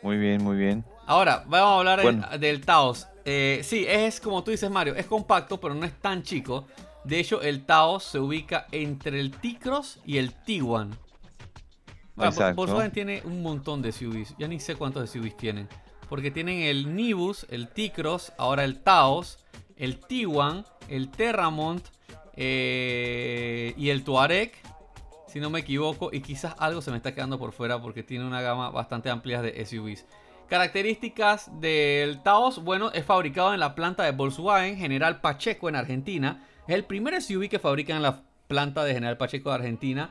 Muy 0.02 0.16
bien, 0.16 0.42
muy 0.42 0.56
bien. 0.56 0.84
Ahora, 1.06 1.44
vamos 1.46 1.68
a 1.70 1.78
hablar 1.78 2.02
Bueno. 2.02 2.28
del, 2.30 2.40
del 2.40 2.60
Taos. 2.64 3.06
Eh, 3.24 3.60
sí, 3.64 3.84
es 3.88 4.20
como 4.20 4.42
tú 4.44 4.50
dices, 4.50 4.70
Mario, 4.70 4.94
es 4.94 5.06
compacto, 5.06 5.58
pero 5.60 5.74
no 5.74 5.84
es 5.84 5.92
tan 6.00 6.22
chico. 6.22 6.66
De 7.04 7.18
hecho, 7.20 7.40
el 7.42 7.64
Taos 7.64 8.04
se 8.04 8.18
ubica 8.18 8.66
entre 8.72 9.18
el 9.20 9.30
T-Cross 9.30 10.00
y 10.04 10.18
el 10.18 10.32
Tiguan. 10.32 10.96
Bueno. 12.14 12.54
Volkswagen 12.54 12.90
tiene 12.90 13.22
un 13.24 13.42
montón 13.42 13.80
de 13.80 13.92
SUVs. 13.92 14.34
Ya 14.38 14.48
ni 14.48 14.60
sé 14.60 14.74
cuántos 14.76 15.08
SUVs 15.10 15.36
tienen. 15.36 15.68
Porque 16.08 16.30
tienen 16.30 16.62
el 16.62 16.94
Nibus, 16.96 17.46
el 17.50 17.68
T-Cross, 17.68 18.32
ahora 18.38 18.64
el 18.64 18.80
Taos, 18.80 19.38
el 19.76 19.98
Tiguan, 20.00 20.64
el 20.88 21.10
Terramont 21.10 21.84
eh, 22.34 23.74
y 23.76 23.90
el 23.90 24.04
Touareg, 24.04 24.52
si 25.28 25.40
no 25.40 25.50
me 25.50 25.60
equivoco. 25.60 26.10
Y 26.12 26.20
quizás 26.20 26.54
algo 26.58 26.80
se 26.82 26.90
me 26.90 26.96
está 26.96 27.14
quedando 27.14 27.38
por 27.38 27.52
fuera 27.52 27.80
porque 27.80 28.02
tiene 28.02 28.24
una 28.26 28.40
gama 28.40 28.70
bastante 28.70 29.10
amplia 29.10 29.40
de 29.42 29.64
SUVs. 29.64 30.04
Características 30.48 31.50
del 31.60 32.22
Taos, 32.22 32.64
bueno, 32.64 32.90
es 32.92 33.04
fabricado 33.04 33.54
en 33.54 33.60
la 33.60 33.74
planta 33.74 34.02
de 34.02 34.12
Volkswagen 34.12 34.76
General 34.76 35.20
Pacheco 35.20 35.68
en 35.68 35.76
Argentina. 35.76 36.42
Es 36.66 36.74
el 36.74 36.84
primer 36.84 37.20
SUV 37.22 37.48
que 37.48 37.58
fabrican 37.58 37.98
en 37.98 38.02
la 38.02 38.22
planta 38.48 38.82
de 38.84 38.92
General 38.94 39.16
Pacheco 39.16 39.50
de 39.50 39.54
Argentina. 39.56 40.10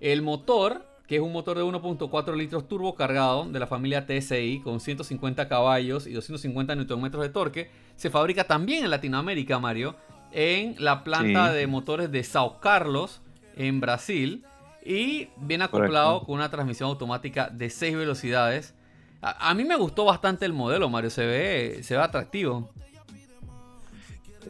El 0.00 0.22
motor, 0.22 0.86
que 1.06 1.16
es 1.16 1.20
un 1.22 1.32
motor 1.32 1.56
de 1.56 1.64
1.4 1.64 2.36
litros 2.36 2.68
turbo 2.68 2.94
cargado 2.94 3.46
de 3.50 3.58
la 3.58 3.66
familia 3.66 4.06
TSI 4.06 4.60
con 4.62 4.78
150 4.78 5.48
caballos 5.48 6.06
y 6.06 6.12
250 6.12 6.74
Nm 6.76 7.10
de 7.10 7.28
torque, 7.30 7.70
se 7.96 8.08
fabrica 8.10 8.44
también 8.44 8.84
en 8.84 8.90
Latinoamérica, 8.90 9.58
Mario, 9.58 9.96
en 10.32 10.76
la 10.78 11.02
planta 11.02 11.50
Sí. 11.50 11.56
de 11.56 11.66
motores 11.66 12.12
de 12.12 12.22
Sao 12.22 12.60
Carlos, 12.60 13.20
en 13.56 13.80
Brasil, 13.80 14.44
y 14.88 15.28
viene 15.36 15.64
acoplado 15.64 16.12
Correcto. 16.14 16.26
con 16.26 16.34
una 16.36 16.50
transmisión 16.50 16.88
automática 16.88 17.50
de 17.50 17.68
6 17.68 17.94
velocidades. 17.94 18.74
A, 19.20 19.50
a 19.50 19.54
mí 19.54 19.64
me 19.64 19.76
gustó 19.76 20.06
bastante 20.06 20.46
el 20.46 20.54
modelo, 20.54 20.88
Mario, 20.88 21.10
se 21.10 21.26
ve, 21.26 21.82
se 21.82 21.94
ve 21.94 22.02
atractivo. 22.02 22.70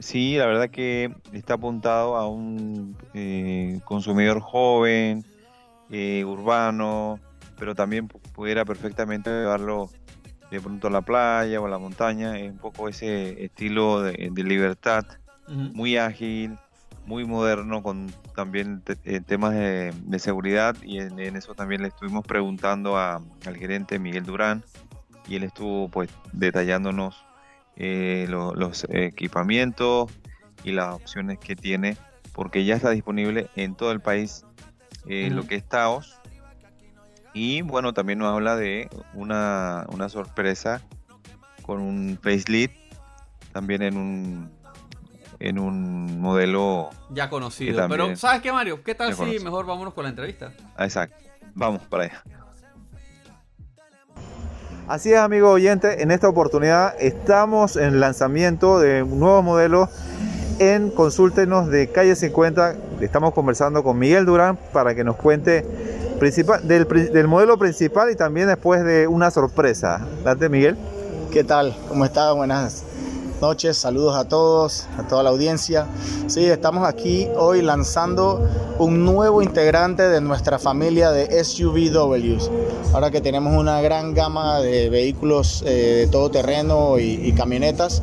Sí, 0.01 0.37
la 0.37 0.46
verdad 0.46 0.70
que 0.70 1.12
está 1.33 1.55
apuntado 1.55 2.16
a 2.16 2.29
un 2.29 2.96
eh, 3.14 3.81
consumidor 3.85 4.40
joven, 4.40 5.24
eh, 5.90 6.24
urbano, 6.24 7.18
pero 7.59 7.74
también 7.74 8.09
pu- 8.09 8.20
pudiera 8.33 8.64
perfectamente 8.64 9.29
llevarlo 9.31 9.90
de 10.53 10.61
pronto 10.61 10.87
a 10.87 10.90
la 10.90 11.01
playa 11.03 11.61
o 11.61 11.66
a 11.66 11.68
la 11.68 11.79
montaña. 11.79 12.38
Es 12.38 12.53
un 12.53 12.59
poco 12.59 12.88
ese 12.88 13.44
estilo 13.44 14.03
de, 14.03 14.31
de 14.31 14.44
libertad, 14.44 15.05
muy 15.48 15.96
ágil, 15.96 16.57
muy 17.09 17.25
moderno, 17.25 17.83
con 17.83 18.12
también 18.37 18.83
te- 18.83 18.99
eh, 19.05 19.21
temas 19.21 19.55
de, 19.55 19.92
de 20.05 20.18
seguridad. 20.18 20.77
Y 20.83 20.99
en, 21.01 21.18
en 21.18 21.37
eso 21.37 21.55
también 21.55 21.83
le 21.83 21.88
estuvimos 21.88 22.25
preguntando 22.27 22.97
a- 22.97 23.21
al 23.47 23.57
gerente 23.57 23.99
Miguel 23.99 24.25
Durán 24.25 24.62
y 25.27 25.37
él 25.37 25.42
estuvo 25.42 25.88
pues 25.88 26.11
detallándonos 26.33 27.25
eh, 27.77 28.27
lo- 28.29 28.55
los 28.55 28.87
equipamientos 28.90 30.11
y 30.64 30.73
las 30.73 30.94
opciones 30.94 31.38
que 31.38 31.57
tiene, 31.57 31.97
porque 32.33 32.64
ya 32.64 32.75
está 32.77 32.90
disponible 32.90 33.49
en 33.57 33.75
todo 33.75 33.90
el 33.92 34.01
país 34.01 34.44
eh, 35.07 35.31
lo 35.31 35.47
que 35.47 35.55
es 35.57 35.64
Taos. 35.68 36.21
Y 37.33 37.62
bueno, 37.62 37.92
también 37.92 38.18
nos 38.18 38.33
habla 38.35 38.57
de 38.57 38.88
una, 39.12 39.87
una 39.92 40.09
sorpresa 40.09 40.83
con 41.62 41.81
un 41.81 42.18
facelift, 42.23 42.75
también 43.53 43.83
en 43.83 43.97
un, 43.97 44.51
en 45.40 45.59
un 45.59 46.20
modelo... 46.20 46.90
Ya 47.11 47.31
conocido. 47.31 47.87
Pero, 47.88 48.14
¿sabes 48.16 48.40
qué, 48.42 48.53
Mario? 48.53 48.83
¿Qué 48.83 48.94
tal 48.94 49.09
Ya 49.09 49.14
si 49.14 49.18
conocido. 49.20 49.44
mejor 49.44 49.66
vámonos 49.66 49.94
con 49.94 50.05
la 50.05 50.11
entrevista? 50.11 50.53
ah, 50.77 50.85
Exacto, 50.85 51.16
vamos 51.55 51.83
para 51.83 52.05
allá. 52.05 52.22
Así 54.88 55.12
es, 55.12 55.18
amigo 55.18 55.51
oyente, 55.51 56.03
en 56.03 56.11
esta 56.11 56.29
oportunidad 56.29 56.94
estamos 56.98 57.77
en 57.77 57.85
el 57.94 58.01
lanzamiento 58.01 58.81
de 58.81 59.03
un 59.03 59.20
nuevo 59.20 59.42
modelo 59.42 59.90
en 60.61 60.90
Consúltenos 60.90 61.68
de 61.68 61.88
Calle 61.92 62.16
50. 62.16 62.74
Estamos 63.03 63.35
conversando 63.35 63.83
con 63.83 63.98
Miguel 63.98 64.24
Durán 64.24 64.59
para 64.72 64.94
que 64.94 65.05
nos 65.05 65.16
cuente 65.16 65.62
principal, 66.18 66.66
del, 66.66 66.88
del 66.88 67.29
modelo 67.29 67.59
principal 67.59 68.11
y 68.11 68.16
también 68.16 68.46
después 68.48 68.83
de 68.83 69.07
una 69.07 69.31
sorpresa. 69.31 70.07
Date, 70.24 70.48
Miguel. 70.48 70.77
¿Qué 71.31 71.44
tal? 71.44 71.77
¿Cómo 71.88 72.07
está? 72.07 72.33
Buenas 72.33 72.83
noches, 73.40 73.77
saludos 73.77 74.16
a 74.16 74.29
todos, 74.29 74.87
a 74.98 75.07
toda 75.07 75.22
la 75.22 75.31
audiencia. 75.31 75.87
Sí, 76.27 76.44
estamos 76.46 76.87
aquí 76.87 77.29
hoy 77.37 77.62
lanzando 77.62 78.46
un 78.79 79.05
nuevo 79.05 79.42
integrante 79.42 80.03
de 80.03 80.20
nuestra 80.20 80.59
familia 80.59 81.11
de 81.11 81.44
SUVWs. 81.44 82.51
Ahora 82.92 83.11
que 83.11 83.20
tenemos 83.20 83.55
una 83.55 83.81
gran 83.81 84.14
gama 84.14 84.61
de 84.61 84.88
vehículos 84.88 85.62
eh, 85.66 86.01
de 86.01 86.07
todo 86.09 86.31
terreno 86.31 86.98
y, 86.98 87.20
y 87.22 87.33
camionetas, 87.33 88.03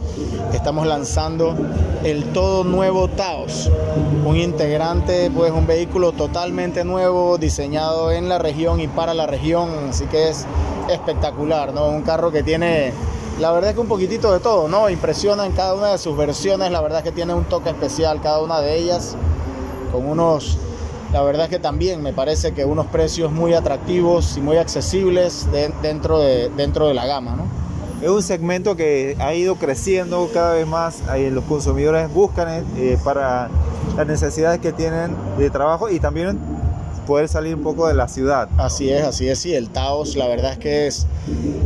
estamos 0.54 0.88
lanzando 0.88 1.56
el 2.04 2.24
todo 2.34 2.64
nuevo 2.64 3.08
Taos, 3.08 3.70
un 4.26 4.38
integrante, 4.38 5.32
pues 5.32 5.52
un 5.52 5.66
vehículo 5.66 6.12
totalmente 6.12 6.84
nuevo, 6.84 7.38
diseñado 7.38 8.12
en 8.12 8.30
la 8.30 8.38
región 8.38 8.80
y 8.80 8.88
para 8.88 9.14
la 9.14 9.26
región, 9.28 9.70
así 9.90 10.06
que 10.06 10.30
es 10.30 10.46
espectacular, 10.90 11.74
¿no? 11.74 11.90
Un 11.90 12.04
carro 12.04 12.32
que 12.32 12.44
tiene 12.44 12.94
la 13.40 13.52
verdad 13.52 13.70
es 13.72 13.76
que 13.76 13.82
un 13.82 13.88
poquitito 13.88 14.32
de 14.32 14.40
todo, 14.40 14.68
¿no? 14.68 14.90
Impresiona 14.90 15.46
en 15.46 15.52
cada 15.52 15.74
una 15.76 15.88
de 15.92 15.98
sus 15.98 16.16
versiones, 16.18 16.72
la 16.72 16.82
verdad 16.82 17.00
es 17.00 17.04
que 17.06 17.12
tiene 17.12 17.34
un 17.34 17.44
toque 17.46 17.70
especial 17.70 18.22
cada 18.22 18.42
una 18.42 18.62
de 18.62 18.78
ellas, 18.78 19.16
con 19.92 20.08
unos, 20.08 20.58
la 21.12 21.22
verdad 21.22 21.44
es 21.46 21.50
que 21.50 21.60
también 21.60 22.02
me 22.02 22.14
parece 22.14 22.54
que 22.54 22.66
unos 22.66 22.86
precios 22.88 23.32
muy 23.32 23.54
atractivos 23.54 24.38
y 24.38 24.42
muy 24.42 24.58
accesibles 24.58 25.52
de- 25.52 25.72
dentro, 25.82 26.20
de, 26.20 26.50
dentro 26.50 26.88
de 26.88 26.94
la 26.94 27.06
gama, 27.06 27.36
¿no? 27.36 27.44
Es 28.02 28.10
un 28.10 28.22
segmento 28.22 28.76
que 28.76 29.16
ha 29.20 29.34
ido 29.34 29.56
creciendo 29.56 30.30
cada 30.34 30.54
vez 30.54 30.68
más. 30.68 31.02
Los 31.32 31.44
consumidores 31.46 32.14
buscan 32.14 32.64
eh, 32.78 32.98
para 33.04 33.50
las 33.96 34.06
necesidades 34.06 34.60
que 34.60 34.74
tienen 34.74 35.16
de 35.38 35.50
trabajo 35.50 35.90
y 35.90 36.00
también 36.00 36.38
poder 37.06 37.28
salir 37.30 37.56
un 37.56 37.64
poco 37.64 37.88
de 37.88 37.94
la 37.94 38.08
ciudad. 38.08 38.50
Así 38.58 38.90
es, 38.90 39.04
así 39.04 39.28
es, 39.28 39.40
sí, 39.40 39.54
el 39.54 39.70
Taos 39.70 40.16
la 40.16 40.28
verdad 40.28 40.54
es 40.54 40.58
que 40.58 40.88
es, 40.88 41.08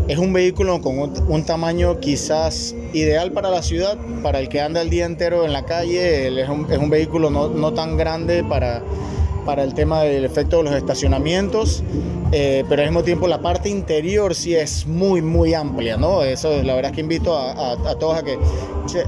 es 0.07 0.17
un 0.17 0.33
vehículo 0.33 0.81
con 0.81 0.99
un, 0.99 1.13
un 1.27 1.45
tamaño 1.45 1.99
quizás 1.99 2.75
ideal 2.93 3.31
para 3.31 3.49
la 3.49 3.63
ciudad, 3.63 3.97
para 4.21 4.39
el 4.39 4.49
que 4.49 4.61
anda 4.61 4.81
el 4.81 4.89
día 4.89 5.05
entero 5.05 5.45
en 5.45 5.53
la 5.53 5.65
calle, 5.65 6.27
es, 6.41 6.49
un, 6.49 6.71
es 6.71 6.77
un 6.77 6.89
vehículo 6.89 7.29
no, 7.29 7.49
no 7.49 7.73
tan 7.73 7.97
grande 7.97 8.43
para, 8.43 8.83
para 9.49 9.63
el 9.63 9.73
tema 9.73 10.03
del 10.03 10.25
efecto 10.25 10.57
de 10.57 10.63
los 10.65 10.73
estacionamientos, 10.75 11.81
eh, 12.31 12.63
pero 12.69 12.83
al 12.83 12.89
mismo 12.89 13.01
tiempo 13.03 13.27
la 13.27 13.41
parte 13.41 13.67
interior 13.67 14.35
sí 14.35 14.53
es 14.53 14.85
muy, 14.85 15.23
muy 15.23 15.55
amplia, 15.55 15.97
¿no? 15.97 16.21
Eso 16.21 16.61
la 16.61 16.75
verdad 16.75 16.91
es 16.91 16.95
que 16.95 17.01
invito 17.01 17.35
a, 17.35 17.51
a- 17.53 17.89
a 17.89 17.95
todos 17.95 18.15
a 18.15 18.21
que 18.21 18.37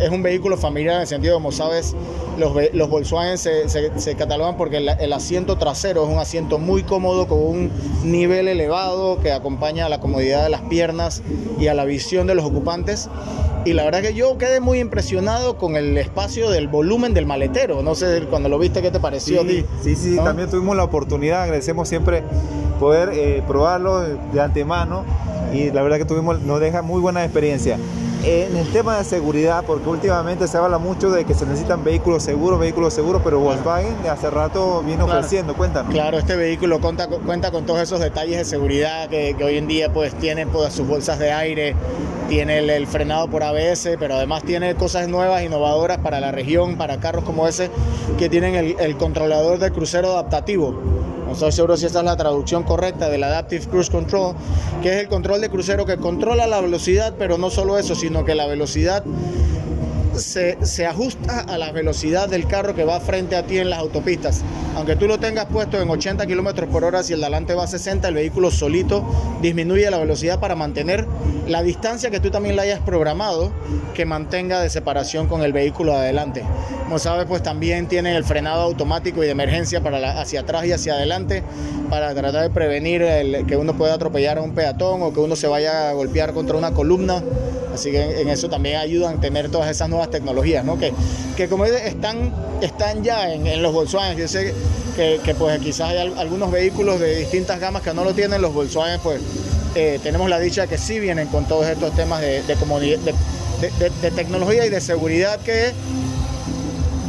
es 0.03 0.09
un 0.09 0.23
vehículo 0.23 0.57
familiar 0.57 0.95
en 0.95 1.01
el 1.01 1.07
sentido, 1.07 1.35
como 1.35 1.51
sabes, 1.51 1.95
los, 2.39 2.53
los 2.73 2.89
Volkswagen 2.89 3.37
se, 3.37 3.69
se- 3.69 3.91
se 3.99 4.15
catalogan 4.15 4.57
porque 4.57 4.77
el, 4.77 4.89
el 4.89 5.13
asiento 5.13 5.57
trasero 5.59 6.05
es 6.05 6.09
un 6.09 6.17
asiento 6.17 6.57
muy 6.57 6.81
cómodo 6.81 7.27
con 7.27 7.37
un 7.37 7.71
nivel 8.03 8.47
elevado 8.47 9.19
que 9.21 9.31
acompaña 9.31 9.85
a 9.85 9.89
la 9.89 9.99
comodidad 9.99 10.41
de 10.43 10.49
las 10.49 10.61
piernas 10.61 11.21
y 11.59 11.67
a 11.67 11.75
la 11.75 11.85
visión 11.85 12.25
de 12.25 12.33
los 12.33 12.45
ocupantes. 12.45 13.09
Y 13.63 13.73
la 13.73 13.83
verdad 13.83 14.01
que 14.01 14.15
yo 14.15 14.39
quedé 14.39 14.59
muy 14.59 14.79
impresionado 14.79 15.55
con 15.59 15.75
el 15.75 15.95
espacio 15.95 16.49
del 16.49 16.67
volumen 16.67 17.13
del 17.13 17.27
maletero. 17.27 17.83
No 17.83 17.93
sé, 17.93 18.23
cuando 18.27 18.49
lo 18.49 18.57
viste, 18.57 18.81
¿qué 18.81 18.89
te 18.89 18.99
pareció 18.99 19.41
a 19.41 19.43
ti? 19.45 19.63
Sí, 19.83 19.95
sí, 19.95 20.09
¿No? 20.15 20.23
También 20.31 20.49
tuvimos 20.49 20.77
la 20.77 20.85
oportunidad, 20.85 21.43
agradecemos 21.43 21.89
siempre 21.89 22.23
poder 22.79 23.09
eh, 23.11 23.43
probarlo 23.45 23.99
de 23.99 24.39
antemano 24.39 25.03
y 25.51 25.71
la 25.71 25.81
verdad 25.81 25.97
que 25.97 26.05
tuvimos, 26.05 26.39
nos 26.43 26.61
deja 26.61 26.81
muy 26.81 27.01
buena 27.01 27.25
experiencia. 27.25 27.77
En 28.23 28.55
el 28.55 28.67
tema 28.71 28.99
de 28.99 29.03
seguridad, 29.03 29.63
porque 29.65 29.89
últimamente 29.89 30.47
se 30.47 30.55
habla 30.55 30.77
mucho 30.77 31.09
de 31.09 31.25
que 31.25 31.33
se 31.33 31.43
necesitan 31.47 31.83
vehículos 31.83 32.21
seguros, 32.21 32.59
vehículos 32.59 32.93
seguros, 32.93 33.21
pero 33.23 33.39
Volkswagen 33.39 33.99
de 34.03 34.09
hace 34.09 34.29
rato 34.29 34.83
viene 34.85 35.03
Claro. 35.03 35.17
ofreciendo, 35.19 35.55
cuéntanos. 35.55 35.91
Claro, 35.91 36.19
este 36.19 36.35
vehículo 36.35 36.79
cuenta, 36.79 37.07
con- 37.07 37.21
cuenta 37.23 37.49
con 37.49 37.65
todos 37.65 37.79
esos 37.79 37.99
detalles 37.99 38.37
de 38.37 38.45
seguridad 38.45 39.09
que, 39.09 39.33
que 39.35 39.43
hoy 39.43 39.57
en 39.57 39.67
día 39.67 39.91
pues 39.91 40.13
tiene 40.13 40.45
pues, 40.45 40.71
sus 40.71 40.87
bolsas 40.87 41.17
de 41.17 41.31
aire, 41.31 41.75
tiene 42.29 42.59
el, 42.59 42.69
el 42.69 42.85
frenado 42.85 43.27
por 43.27 43.41
ABS, 43.41 43.89
pero 43.99 44.13
además 44.13 44.43
tiene 44.43 44.75
cosas 44.75 45.07
nuevas, 45.07 45.41
innovadoras 45.41 45.97
para 45.97 46.19
la 46.19 46.31
región, 46.31 46.75
para 46.77 46.99
carros 46.99 47.23
como 47.23 47.47
ese, 47.47 47.71
que 48.19 48.29
tienen 48.29 48.53
el, 48.53 48.75
el 48.79 48.97
controlador 48.97 49.57
de 49.57 49.71
crucero 49.71 50.11
adaptativo. 50.11 50.75
No 51.31 51.35
estoy 51.35 51.53
seguro 51.53 51.77
si 51.77 51.85
esta 51.85 51.99
es 51.99 52.05
la 52.05 52.17
traducción 52.17 52.63
correcta 52.63 53.07
del 53.07 53.23
Adaptive 53.23 53.65
Cruise 53.67 53.89
Control, 53.89 54.35
que 54.83 54.89
es 54.89 54.95
el 55.03 55.07
control 55.07 55.39
de 55.39 55.49
crucero 55.49 55.85
que 55.85 55.95
controla 55.95 56.45
la 56.45 56.59
velocidad, 56.59 57.13
pero 57.17 57.37
no 57.37 57.49
solo 57.49 57.77
eso, 57.77 57.95
sino 57.95 58.25
que 58.25 58.35
la 58.35 58.47
velocidad 58.47 59.05
se, 60.15 60.85
ajusta 60.85 61.39
a 61.41 61.57
la 61.57 61.71
velocidad 61.71 62.29
del 62.29 62.47
carro 62.47 62.75
que 62.75 62.83
va 62.83 62.99
frente 62.99 63.35
a 63.35 63.45
ti 63.45 63.57
en 63.57 63.69
las 63.69 63.79
autopistas. 63.79 64.41
Aunque 64.75 64.95
tú 64.95 65.07
lo 65.07 65.19
tengas 65.19 65.45
puesto 65.45 65.81
en 65.81 65.89
80 65.89 66.25
kilómetros 66.27 66.69
por 66.69 66.83
hora, 66.83 67.03
si 67.03 67.13
el 67.13 67.19
de 67.19 67.25
adelante 67.25 67.53
va 67.53 67.63
a 67.63 67.67
60, 67.67 68.07
el 68.07 68.15
vehículo 68.15 68.51
solito 68.51 69.05
disminuye 69.41 69.89
la 69.89 69.99
velocidad 69.99 70.39
para 70.39 70.55
mantener 70.55 71.07
la 71.47 71.63
distancia 71.63 72.09
que 72.09 72.19
tú 72.19 72.29
también 72.31 72.55
le 72.55 72.61
hayas 72.61 72.79
programado 72.79 73.51
que 73.93 74.05
mantenga 74.05 74.59
de 74.61 74.69
separación 74.69 75.27
con 75.27 75.41
el 75.41 75.53
vehículo 75.53 75.93
de 75.93 75.99
adelante. 75.99 76.43
Como 76.83 76.99
sabes, 76.99 77.25
pues 77.25 77.43
también 77.43 77.87
tiene 77.87 78.15
el 78.15 78.23
frenado 78.23 78.61
automático 78.61 79.23
y 79.23 79.25
de 79.25 79.31
emergencia 79.31 79.81
para 79.81 80.21
hacia 80.21 80.41
atrás 80.41 80.65
y 80.65 80.71
hacia 80.71 80.93
adelante 80.93 81.43
para 81.89 82.13
tratar 82.13 82.43
de 82.43 82.49
prevenir 82.49 83.01
que 83.47 83.57
uno 83.57 83.77
pueda 83.77 83.95
atropellar 83.95 84.37
a 84.37 84.41
un 84.41 84.53
peatón 84.53 85.01
o 85.01 85.13
que 85.13 85.19
uno 85.19 85.35
se 85.35 85.47
vaya 85.47 85.89
a 85.89 85.93
golpear 85.93 86.33
contra 86.33 86.57
una 86.57 86.71
columna. 86.71 87.21
Así 87.73 87.91
que 87.91 88.21
en, 88.21 88.29
eso 88.29 88.49
también 88.49 88.77
ayudan 88.77 89.21
tener 89.21 89.49
todas 89.49 89.69
esas 89.69 89.87
nuevas 89.89 90.09
tecnologías, 90.09 90.63
¿no? 90.65 90.77
Que, 90.77 90.91
que 91.37 91.47
como 91.47 91.65
están, 91.65 92.33
están 92.61 93.03
ya 93.03 93.31
en, 93.33 93.47
los 93.61 93.73
Volkswagen. 93.73 94.17
Yo 94.17 94.27
sé 94.27 94.53
que, 94.95 95.19
que, 95.23 95.33
pues 95.35 95.59
quizás 95.59 95.89
hay 95.91 95.97
al- 95.99 96.17
algunos 96.19 96.51
vehículos 96.51 96.99
de 96.99 97.15
distintas 97.15 97.59
gamas 97.59 97.81
que 97.81 97.93
no 97.93 98.03
lo 98.03 98.13
tienen, 98.13 98.41
los 98.41 98.53
Volkswagen 98.53 98.99
pues 99.01 99.21
eh, 99.75 99.99
tenemos 100.03 100.29
la 100.29 100.37
dicha 100.39 100.67
que 100.67 100.77
sí 100.77 100.99
vienen 100.99 101.27
con 101.29 101.45
todos 101.47 101.65
estos 101.67 101.95
temas 101.95 102.21
de- 103.61 103.69
de- 103.79 103.89
de 104.01 104.11
tecnología 104.11 104.65
y 104.65 104.69
de 104.69 104.81
seguridad 104.81 105.39
que 105.39 105.71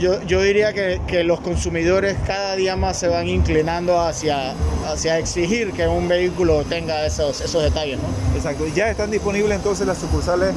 yo, 0.02 0.20
yo 0.24 0.42
diría 0.42 0.72
que, 0.72 1.00
que 1.06 1.22
los 1.22 1.40
consumidores 1.40 2.16
cada 2.26 2.56
día 2.56 2.74
más 2.74 2.98
se 2.98 3.06
van 3.06 3.28
inclinando 3.28 4.00
hacia, 4.00 4.52
hacia 4.84 5.18
exigir 5.18 5.72
que 5.72 5.86
un 5.86 6.08
vehículo 6.08 6.64
tenga 6.64 7.06
esos, 7.06 7.40
esos 7.40 7.62
detalles, 7.62 7.98
¿no? 7.98 8.36
Exacto, 8.36 8.66
y 8.66 8.72
ya 8.72 8.90
están 8.90 9.12
disponibles 9.12 9.56
entonces 9.56 9.86
las 9.86 9.98
sucursales 9.98 10.54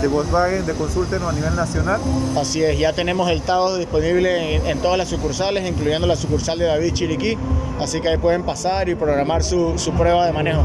de 0.00 0.08
Volkswagen 0.08 0.64
de 0.64 0.72
Consúltenos 0.72 1.30
a 1.30 1.32
nivel 1.34 1.54
nacional. 1.54 2.00
Así 2.38 2.62
es, 2.62 2.78
ya 2.78 2.94
tenemos 2.94 3.30
el 3.30 3.42
Taos 3.42 3.78
disponible 3.78 4.56
en, 4.56 4.66
en 4.66 4.78
todas 4.78 4.96
las 4.96 5.08
sucursales, 5.08 5.68
incluyendo 5.68 6.06
la 6.06 6.16
sucursal 6.16 6.58
de 6.58 6.64
David 6.64 6.94
Chiriquí, 6.94 7.36
así 7.78 8.00
que 8.00 8.08
ahí 8.08 8.16
pueden 8.16 8.44
pasar 8.44 8.88
y 8.88 8.94
programar 8.94 9.44
su, 9.44 9.78
su 9.78 9.92
prueba 9.92 10.24
de 10.24 10.32
manejo. 10.32 10.64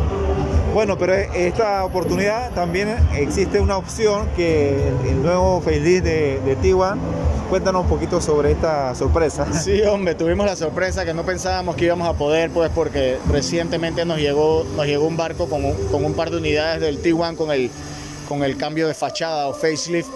Bueno, 0.74 0.98
pero 0.98 1.13
esta 1.13 1.84
oportunidad 1.84 2.52
también 2.52 2.96
existe 3.13 3.60
una 3.60 3.76
opción 3.76 4.30
que 4.38 4.88
el, 5.06 5.22
nuevo 5.22 5.60
facelift 5.60 6.06
de, 6.06 6.39
de. 6.46 6.56
Cuéntanos 7.52 7.84
un 7.84 7.90
poquito 7.90 8.22
sobre 8.22 8.52
esta 8.54 8.96
sorpresa. 8.96 9.46
Sí, 9.62 9.82
hombre, 9.82 10.16
tuvimos 10.16 10.46
la 10.46 10.56
sorpresa 10.56 11.04
que 11.04 11.14
no 11.14 11.24
pensábamos 11.26 11.76
que 11.76 11.84
íbamos 11.86 12.08
a 12.08 12.14
poder, 12.14 12.50
pues 12.50 12.72
porque 12.74 13.18
recientemente 13.30 14.06
nos 14.06 14.20
llegó, 14.20 14.66
nos 14.78 14.86
llegó 14.86 15.06
un 15.06 15.18
barco 15.18 15.50
con 15.50 15.66
un, 15.66 15.76
con 15.92 16.06
un 16.06 16.14
par 16.14 16.32
de 16.32 16.38
unidades 16.38 16.80
del 16.80 17.02
T1 17.04 17.36
con 17.36 17.52
el, 17.52 17.70
con 18.30 18.44
el 18.44 18.56
cambio 18.56 18.88
de 18.88 18.94
fachada 18.94 19.50
o 19.50 19.54
facelift 19.54 20.08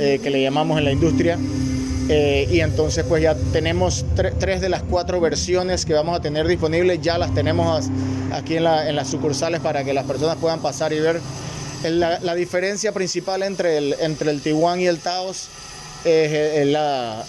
eh, 0.00 0.18
que 0.20 0.30
le 0.30 0.42
llamamos 0.42 0.78
en 0.78 0.84
la 0.84 0.90
industria. 0.90 1.38
Eh, 2.08 2.48
y 2.50 2.58
entonces 2.60 3.04
pues 3.08 3.22
ya 3.22 3.36
tenemos 3.52 4.04
tre- 4.16 4.34
tres 4.36 4.60
de 4.60 4.68
las 4.68 4.82
cuatro 4.82 5.20
versiones 5.20 5.86
que 5.86 5.94
vamos 5.94 6.18
a 6.18 6.20
tener 6.20 6.48
disponibles, 6.48 7.00
ya 7.00 7.18
las 7.18 7.32
tenemos 7.32 7.86
aquí 8.32 8.56
en, 8.56 8.64
la- 8.64 8.88
en 8.88 8.96
las 8.96 9.08
sucursales 9.08 9.60
para 9.60 9.84
que 9.84 9.94
las 9.94 10.06
personas 10.06 10.36
puedan 10.38 10.58
pasar 10.58 10.92
y 10.92 10.98
ver. 10.98 11.20
La, 11.84 12.18
la 12.20 12.34
diferencia 12.34 12.90
principal 12.92 13.42
entre 13.44 13.78
el, 13.78 13.94
entre 14.00 14.30
el 14.32 14.42
Tiguan 14.42 14.80
y 14.80 14.86
el 14.86 14.98
Taos 14.98 15.48
es, 16.04 16.32
eh, 16.32 16.64
la, 16.66 17.24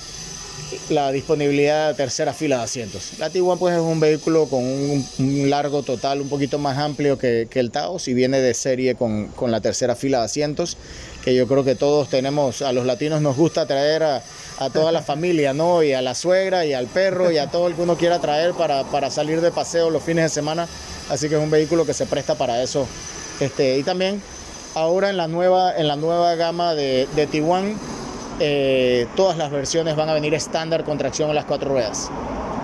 la 0.90 1.12
disponibilidad 1.12 1.90
de 1.90 1.96
tercera 1.96 2.34
fila 2.34 2.58
de 2.58 2.64
asientos. 2.64 3.12
La 3.20 3.30
Tiguan 3.30 3.58
pues 3.58 3.76
es 3.76 3.82
un 3.82 4.00
vehículo 4.00 4.48
con 4.48 4.64
un, 4.64 5.06
un 5.20 5.50
largo 5.50 5.84
total 5.84 6.22
un 6.22 6.30
poquito 6.30 6.60
más 6.60 6.78
amplio 6.78 7.18
que, 7.18 7.48
que 7.50 7.60
el 7.60 7.72
Taos 7.72 8.08
y 8.08 8.14
viene 8.14 8.40
de 8.40 8.54
serie 8.54 8.96
con, 8.96 9.28
con 9.28 9.52
la 9.52 9.62
tercera 9.62 9.96
fila 9.96 10.20
de 10.20 10.26
asientos, 10.26 10.78
que 11.24 11.36
yo 11.36 11.48
creo 11.48 11.64
que 11.64 11.76
todos 11.76 12.10
tenemos, 12.10 12.62
a 12.62 12.72
los 12.72 12.86
latinos 12.86 13.22
nos 13.22 13.36
gusta 13.36 13.66
traer 13.66 14.04
a, 14.04 14.24
a 14.60 14.70
toda 14.70 14.92
la 14.92 15.02
familia, 15.02 15.54
¿no? 15.54 15.84
Y 15.84 15.94
a 15.94 16.02
la 16.02 16.16
suegra 16.16 16.66
y 16.66 16.74
al 16.74 16.88
perro 16.88 17.32
y 17.32 17.38
a 17.38 17.48
todo 17.48 17.68
el 17.68 17.76
que 17.76 17.82
uno 17.82 17.98
quiera 17.98 18.20
traer 18.20 18.54
para, 18.54 18.84
para 18.86 19.12
salir 19.12 19.42
de 19.42 19.52
paseo 19.52 19.90
los 19.90 20.04
fines 20.04 20.24
de 20.26 20.30
semana. 20.30 20.68
Así 21.10 21.30
que 21.30 21.36
es 21.36 21.42
un 21.42 21.52
vehículo 21.52 21.86
que 21.86 21.94
se 21.94 22.06
presta 22.06 22.36
para 22.36 22.64
eso. 22.64 22.88
Este, 23.40 23.78
y 23.78 23.84
también 23.84 24.22
ahora 24.76 25.10
en 25.10 25.18
la 25.18 25.28
nueva, 25.28 25.76
en 25.76 25.88
la 25.88 25.96
nueva 25.96 26.36
gama 26.36 26.74
de, 26.76 27.08
de 27.16 27.28
Tiguan, 27.28 27.76
eh, 28.44 29.08
todas 29.16 29.38
las 29.38 29.52
versiones 29.52 29.96
van 29.96 30.10
a 30.10 30.14
venir 30.14 30.34
estándar 30.34 30.84
con 30.84 30.98
tracción 30.98 31.30
en 31.30 31.36
las 31.36 31.46
cuatro 31.46 31.70
ruedas. 31.70 32.10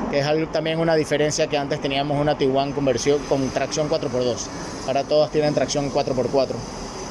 Que 0.10 0.20
es 0.20 0.26
algo- 0.26 0.48
también 0.52 0.80
una 0.80 0.96
diferencia 0.96 1.46
que 1.48 1.58
antes 1.58 1.80
teníamos 1.82 2.20
una 2.20 2.36
Tiguan 2.38 2.72
con, 2.72 2.84
versión- 2.86 3.20
con 3.30 3.48
tracción 3.50 3.88
4x2. 3.90 4.48
Ahora 4.88 5.04
todas 5.04 5.30
tienen 5.32 5.54
tracción 5.54 5.92
4x4. 5.92 6.56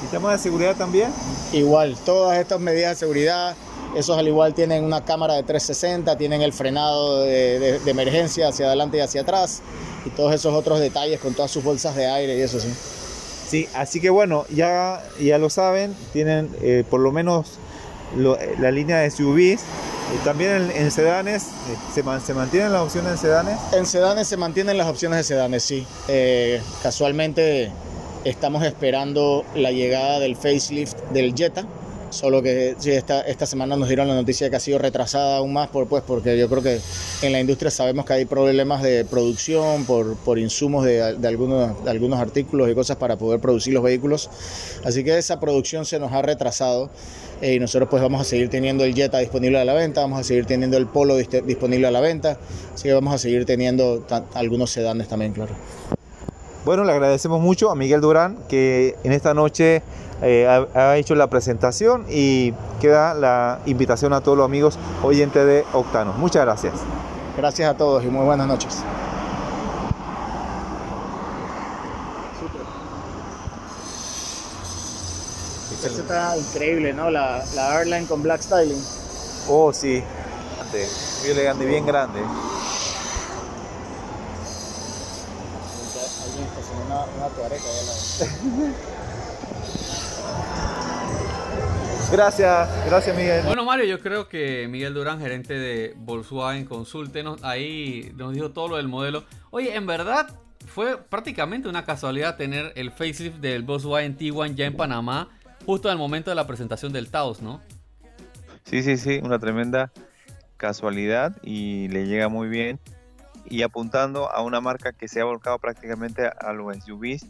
¿Y 0.05 0.07
tema 0.11 0.33
de 0.33 0.39
seguridad 0.39 0.75
también? 0.77 1.11
Igual, 1.53 1.97
todas 2.05 2.39
estas 2.39 2.59
medidas 2.59 2.91
de 2.93 2.97
seguridad, 2.97 3.55
esos 3.95 4.19
al 4.19 4.27
igual 4.27 4.53
tienen 4.53 4.83
una 4.83 5.05
cámara 5.05 5.35
de 5.35 5.43
360, 5.45 6.17
tienen 6.19 6.43
el 6.43 6.53
frenado 6.53 7.21
de, 7.23 7.59
de- 7.61 7.79
de 7.79 7.91
emergencia 7.91 8.49
hacia 8.49 8.67
adelante 8.67 8.97
y 8.97 9.01
hacia 9.01 9.21
atrás, 9.23 9.63
y 10.05 10.11
todos 10.11 10.35
esos 10.35 10.53
otros 10.55 10.81
detalles 10.81 11.21
con 11.21 11.35
todas 11.35 11.51
sus 11.51 11.63
bolsas 11.63 11.95
de 11.97 12.07
aire 12.07 12.37
y 12.37 12.41
eso 12.41 12.59
sí. 12.61 12.69
Sí, 13.49 13.69
así 13.75 14.01
que 14.01 14.11
bueno, 14.11 14.45
ya, 14.51 15.03
ya 15.21 15.39
lo 15.39 15.51
saben, 15.51 15.95
tienen 16.13 16.51
eh, 16.63 16.83
por 16.91 16.99
lo 17.01 17.13
menos 17.13 17.59
la 18.17 18.71
línea 18.71 18.99
de 18.99 19.11
SUVs. 19.11 19.63
también 20.25 20.71
en, 20.75 20.91
sedanes, 20.91 21.49
¿se, 21.95 22.03
¿se, 22.03 22.35
mantienen 22.35 22.73
las 22.73 22.83
opciones 22.83 23.13
de 23.13 23.19
sedanes? 23.19 23.59
En 23.73 23.87
sedanes 23.87 24.29
se 24.29 24.37
mantienen 24.37 24.79
las 24.79 24.89
opciones 24.89 25.19
de 25.19 25.25
sedanes, 25.25 25.63
sí. 25.63 25.87
casualmente 26.83 27.71
estamos 28.25 28.65
esperando 28.65 29.45
la 29.55 29.71
llegada 29.71 30.19
del 30.19 30.37
facelift 30.37 30.99
del 31.13 31.35
Jetta 31.35 31.65
Solo 32.11 32.43
que 32.43 32.77
esta, 32.85 33.21
esta 33.23 33.47
semana 33.47 33.77
nos 33.77 33.89
dieron 33.89 34.09
la 34.09 34.15
noticia 34.15 34.49
que 34.49 34.57
ha 34.57 34.61
sido 34.61 34.79
retrasada 34.79 35.39
aún 35.39 35.53
más, 35.53 35.69
pues, 35.71 36.03
porque 36.07 36.39
yo 36.39 36.49
creo 36.49 36.63
que 36.63 36.81
en 37.23 37.33
la 37.33 37.41
industria 37.41 37.71
sabemos 37.71 38.07
que 38.07 38.13
hay 38.15 38.25
problemas 38.25 38.83
de 38.83 39.05
producción 39.05 39.85
por, 39.85 40.17
por 40.17 40.39
insumos 40.39 40.85
de, 40.85 41.17
de, 41.17 41.29
algunos, 41.29 41.87
algunos 41.87 42.21
artículos 42.21 42.71
y 42.71 42.75
cosas 42.75 42.97
para 42.97 43.17
poder 43.17 43.41
producir 43.41 43.75
los 43.75 43.83
vehículos. 43.83 44.31
Así 44.85 45.05
que 45.05 45.19
esa 45.19 45.41
producción 45.41 45.85
se 45.85 45.99
nos 45.99 46.13
ha 46.13 46.23
retrasado 46.23 46.91
eh, 47.43 47.55
y 47.55 47.59
nosotros 47.59 47.91
pues 47.91 48.03
vamos 48.03 48.21
a 48.21 48.25
seguir 48.25 48.49
teniendo 48.49 48.85
el 48.85 48.95
Jetta 48.95 49.19
disponible 49.19 49.59
a 49.61 49.65
la 49.65 49.75
venta, 49.75 50.01
vamos 50.01 50.21
a 50.21 50.25
seguir 50.25 50.47
teniendo 50.47 50.79
el 50.79 50.87
Polo 50.87 51.17
disponible 51.17 51.87
a 51.87 51.91
la 51.91 52.01
venta, 52.01 52.39
así 52.73 52.85
que 52.85 52.95
vamos 52.95 53.15
a 53.15 53.19
seguir 53.19 53.45
teniendo 53.45 54.07
algunos 54.35 54.71
sedanes 54.71 55.09
también, 55.09 55.33
claro. 55.33 55.55
Bueno, 56.65 56.83
le 56.83 56.93
agradecemos 56.93 57.41
mucho 57.41 57.71
a 57.71 57.77
Miguel 57.77 58.01
Durán 58.01 58.39
que 58.49 58.97
en 59.05 59.13
esta 59.13 59.35
noche 59.35 59.83
eh, 60.23 60.67
ha, 60.75 60.97
hecho 60.97 61.15
la 61.15 61.29
presentación 61.29 62.07
y 62.09 62.53
queda 62.81 63.15
la 63.15 63.61
invitación 63.67 64.13
a 64.13 64.21
todos 64.21 64.39
los 64.39 64.45
amigos 64.45 64.79
oyentes 65.03 65.47
de 65.47 65.65
Octano. 65.73 66.13
Muchas 66.15 66.45
gracias. 66.45 66.75
Gracias 67.37 67.69
a 67.71 67.77
todos 67.77 68.05
y 68.05 68.09
muy 68.09 68.25
buenas 68.25 68.47
noches. 68.47 68.83
Esto 75.85 76.01
está 76.01 76.37
increíble, 76.37 76.93
¿no? 76.93 77.11
La, 77.11 77.45
la 77.55 77.79
Airline 77.79 78.07
con 78.07 78.23
Black 78.23 78.43
Styling. 78.43 78.83
Oh, 79.49 79.73
sí. 79.73 80.03
Muy 81.23 81.31
elegante, 81.31 81.65
bien 81.65 81.87
grande. 81.87 82.21
Alguien 86.25 86.45
estacionó 86.49 86.85
una, 86.87 87.05
una 87.17 87.27
ahí 87.55 88.96
Gracias, 92.13 92.87
gracias 92.87 93.17
Miguel. 93.17 93.43
Bueno 93.45 93.65
Mario, 93.65 93.85
yo 93.85 94.01
creo 94.01 94.29
que 94.29 94.69
Miguel 94.69 94.95
Durán, 94.95 95.21
gerente 95.21 95.55
de 95.55 95.93
Volkswagen 95.97 96.65
Consúltenos, 96.65 97.43
ahí 97.43 98.13
nos 98.17 98.33
dijo 98.33 98.51
todo 98.53 98.69
lo 98.69 98.77
del 98.77 98.89
modelo. 98.89 99.25
Oye, 99.51 99.75
en 99.75 99.87
verdad 99.87 100.29
fue 100.67 100.97
prácticamente 100.97 101.69
una 101.69 101.85
casualidad 101.85 102.37
tener 102.37 102.73
el 102.77 102.93
facelift 102.93 103.39
del 103.39 103.65
Volkswagen 103.65 104.17
Tiguan 104.17 104.55
ya 104.55 104.67
en 104.67 104.77
Panamá, 104.77 105.29
justo 105.67 105.91
al 105.91 105.99
momento 105.99 106.31
de 106.31 106.37
la 106.37 106.47
presentación 106.47 106.93
del 106.93 107.11
Taos, 107.11 107.43
¿no? 107.43 107.61
Sí, 108.65 108.83
sí, 108.83 108.97
sí, 108.97 109.21
una 109.23 109.39
tremenda 109.39 109.93
casualidad 110.57 111.37
y 111.43 111.89
le 111.89 112.07
llega 112.07 112.29
muy 112.29 112.49
bien. 112.49 112.79
Y 113.49 113.63
apuntando 113.63 114.31
a 114.31 114.43
una 114.43 114.61
marca 114.61 114.93
que 114.93 115.07
se 115.07 115.21
ha 115.21 115.25
volcado 115.25 115.59
prácticamente 115.59 116.27
a 116.27 116.53
los 116.53 116.77
SUVs, 116.79 117.27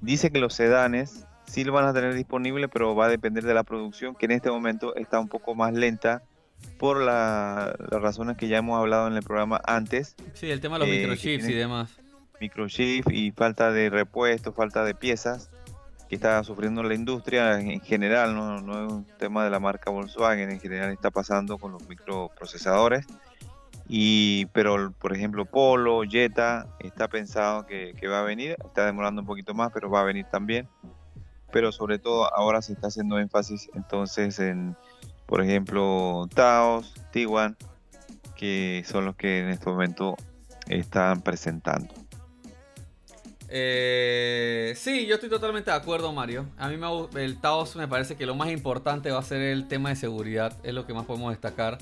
dice 0.00 0.30
que 0.30 0.38
los 0.38 0.54
sedanes 0.54 1.24
sí 1.46 1.64
lo 1.64 1.72
van 1.72 1.86
a 1.86 1.92
tener 1.92 2.14
disponible, 2.14 2.68
pero 2.68 2.94
va 2.94 3.06
a 3.06 3.08
depender 3.08 3.44
de 3.44 3.54
la 3.54 3.64
producción, 3.64 4.14
que 4.14 4.26
en 4.26 4.32
este 4.32 4.50
momento 4.50 4.94
está 4.96 5.20
un 5.20 5.28
poco 5.28 5.54
más 5.54 5.72
lenta 5.72 6.22
por 6.78 7.00
las 7.00 7.74
razones 7.90 8.36
que 8.36 8.48
ya 8.48 8.58
hemos 8.58 8.78
hablado 8.78 9.08
en 9.08 9.14
el 9.14 9.22
programa 9.22 9.60
antes. 9.64 10.16
Sí, 10.34 10.50
el 10.50 10.60
tema 10.60 10.78
de 10.78 10.86
los 10.86 10.88
eh, 10.88 11.00
microchips 11.00 11.48
y 11.48 11.52
demás. 11.52 11.90
Microchips 12.40 13.12
y 13.12 13.30
falta 13.32 13.70
de 13.70 13.90
repuestos, 13.90 14.54
falta 14.54 14.84
de 14.84 14.94
piezas 14.94 15.50
que 16.08 16.16
está 16.16 16.42
sufriendo 16.44 16.82
la 16.82 16.94
industria 16.94 17.58
en 17.58 17.80
general, 17.80 18.34
no, 18.34 18.60
no 18.60 18.84
es 18.84 18.92
un 18.92 19.06
tema 19.18 19.44
de 19.44 19.50
la 19.50 19.60
marca 19.60 19.90
Volkswagen, 19.90 20.50
en 20.50 20.60
general 20.60 20.90
está 20.90 21.10
pasando 21.10 21.56
con 21.56 21.72
los 21.72 21.88
microprocesadores. 21.88 23.06
Y, 23.88 24.46
pero 24.46 24.92
por 24.92 25.14
ejemplo 25.14 25.44
Polo, 25.44 26.02
Jetta, 26.02 26.66
está 26.80 27.08
pensado 27.08 27.66
que, 27.66 27.94
que 27.98 28.08
va 28.08 28.20
a 28.20 28.24
venir, 28.24 28.56
está 28.64 28.86
demorando 28.86 29.22
un 29.22 29.26
poquito 29.26 29.54
más, 29.54 29.70
pero 29.72 29.90
va 29.90 30.00
a 30.00 30.04
venir 30.04 30.26
también 30.30 30.68
pero 31.52 31.70
sobre 31.70 31.98
todo 31.98 32.34
ahora 32.34 32.62
se 32.62 32.72
está 32.72 32.88
haciendo 32.88 33.18
énfasis 33.18 33.70
entonces 33.74 34.38
en, 34.40 34.76
por 35.26 35.42
ejemplo, 35.42 36.28
Taos, 36.34 36.94
Tiguan, 37.12 37.56
que 38.36 38.82
son 38.86 39.04
los 39.04 39.14
que 39.16 39.40
en 39.40 39.50
este 39.50 39.66
momento 39.66 40.16
están 40.68 41.22
presentando. 41.22 41.92
Eh, 43.48 44.72
sí, 44.76 45.06
yo 45.06 45.16
estoy 45.16 45.28
totalmente 45.28 45.70
de 45.70 45.76
acuerdo, 45.76 46.10
Mario. 46.12 46.46
A 46.56 46.68
mí 46.68 46.78
me, 46.78 46.86
el 47.22 47.38
Taos 47.38 47.76
me 47.76 47.86
parece 47.86 48.16
que 48.16 48.24
lo 48.24 48.34
más 48.34 48.50
importante 48.50 49.10
va 49.10 49.18
a 49.18 49.22
ser 49.22 49.42
el 49.42 49.68
tema 49.68 49.90
de 49.90 49.96
seguridad, 49.96 50.58
es 50.62 50.72
lo 50.72 50.86
que 50.86 50.94
más 50.94 51.04
podemos 51.04 51.30
destacar. 51.32 51.76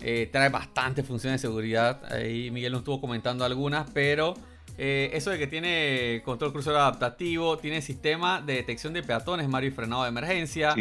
Eh, 0.00 0.28
trae 0.30 0.50
bastantes 0.50 1.06
funciones 1.06 1.40
de 1.40 1.48
seguridad, 1.48 2.04
ahí 2.12 2.50
Miguel 2.50 2.72
nos 2.72 2.80
estuvo 2.80 3.00
comentando 3.00 3.44
algunas, 3.44 3.88
pero 3.90 4.34
eh, 4.76 5.10
eso 5.12 5.30
de 5.30 5.38
que 5.38 5.46
tiene 5.46 6.22
control 6.24 6.52
crucero 6.52 6.78
adaptativo, 6.78 7.58
tiene 7.58 7.82
sistema 7.82 8.40
de 8.40 8.54
detección 8.54 8.92
de 8.92 9.02
peatones, 9.02 9.48
Mario, 9.48 9.70
y 9.70 9.72
frenado 9.72 10.02
de 10.02 10.08
emergencia. 10.08 10.74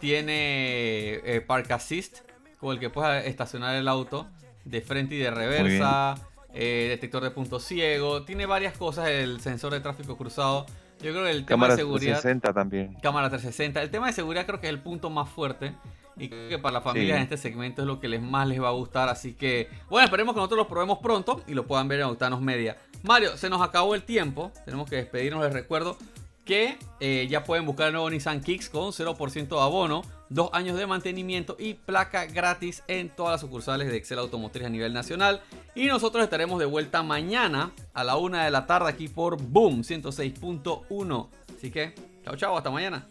Tiene 0.00 1.14
eh, 1.24 1.44
Park 1.46 1.70
Assist, 1.70 2.18
con 2.58 2.74
el 2.74 2.80
que 2.80 2.90
puedes 2.90 3.26
estacionar 3.26 3.76
el 3.76 3.88
auto 3.88 4.26
de 4.64 4.80
frente 4.80 5.14
y 5.14 5.18
de 5.18 5.30
reversa. 5.30 6.16
Eh, 6.54 6.88
detector 6.90 7.22
de 7.22 7.30
punto 7.30 7.58
ciego. 7.58 8.24
Tiene 8.24 8.44
varias 8.44 8.76
cosas, 8.76 9.08
el 9.08 9.40
sensor 9.40 9.72
de 9.72 9.80
tráfico 9.80 10.16
cruzado. 10.18 10.66
Yo 11.00 11.12
creo 11.12 11.24
que 11.24 11.30
el 11.30 11.46
tema 11.46 11.68
de 11.68 11.76
seguridad. 11.76 12.20
Cámara 12.20 12.22
360 12.22 12.52
también. 12.52 12.94
Cámara 13.02 13.30
360. 13.30 13.82
El 13.82 13.90
tema 13.90 14.06
de 14.08 14.12
seguridad 14.12 14.44
creo 14.44 14.60
que 14.60 14.66
es 14.66 14.72
el 14.72 14.80
punto 14.80 15.08
más 15.08 15.28
fuerte. 15.28 15.72
Y 16.16 16.28
creo 16.28 16.48
que 16.48 16.58
para 16.58 16.74
la 16.74 16.80
familia 16.80 17.16
en 17.16 17.22
este 17.22 17.36
segmento 17.36 17.82
es 17.82 17.88
lo 17.88 18.00
que 18.00 18.08
les 18.08 18.20
más 18.20 18.46
les 18.46 18.60
va 18.60 18.68
a 18.68 18.72
gustar. 18.72 19.08
Así 19.08 19.34
que, 19.34 19.68
bueno, 19.88 20.04
esperemos 20.04 20.34
que 20.34 20.38
nosotros 20.38 20.58
lo 20.58 20.68
probemos 20.68 20.98
pronto 20.98 21.42
y 21.46 21.54
lo 21.54 21.66
puedan 21.66 21.88
ver 21.88 22.00
en 22.00 22.06
Octanos 22.06 22.40
Media. 22.40 22.76
Mario, 23.02 23.36
se 23.36 23.48
nos 23.50 23.62
acabó 23.62 23.94
el 23.94 24.02
tiempo. 24.02 24.52
Tenemos 24.64 24.88
que 24.88 24.96
despedirnos. 24.96 25.42
Les 25.42 25.52
recuerdo 25.52 25.96
que 26.44 26.76
eh, 27.00 27.26
ya 27.30 27.44
pueden 27.44 27.66
buscar 27.66 27.88
el 27.88 27.92
nuevo 27.92 28.10
Nissan 28.10 28.40
Kicks 28.40 28.68
con 28.68 28.90
0% 28.90 29.48
de 29.48 29.60
abono, 29.60 30.02
dos 30.28 30.50
años 30.52 30.76
de 30.76 30.86
mantenimiento 30.86 31.56
y 31.58 31.74
placa 31.74 32.26
gratis 32.26 32.82
en 32.88 33.10
todas 33.10 33.32
las 33.32 33.40
sucursales 33.40 33.88
de 33.88 33.96
Excel 33.96 34.18
Automotriz 34.18 34.66
a 34.66 34.70
nivel 34.70 34.92
nacional. 34.92 35.40
Y 35.74 35.86
nosotros 35.86 36.24
estaremos 36.24 36.58
de 36.58 36.66
vuelta 36.66 37.02
mañana 37.02 37.72
a 37.94 38.04
la 38.04 38.16
una 38.16 38.44
de 38.44 38.50
la 38.50 38.66
tarde 38.66 38.88
aquí 38.88 39.08
por 39.08 39.40
Boom 39.40 39.82
106.1. 39.82 41.28
Así 41.56 41.70
que, 41.70 41.94
chao, 42.24 42.36
chao, 42.36 42.56
hasta 42.56 42.70
mañana. 42.70 43.06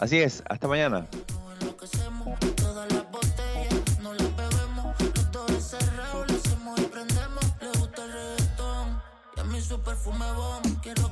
Así 0.00 0.18
es, 0.18 0.42
hasta 0.48 0.66
mañana. 0.66 1.06
Su 9.60 9.78
perfume 9.82 10.24
quiero 10.82 11.09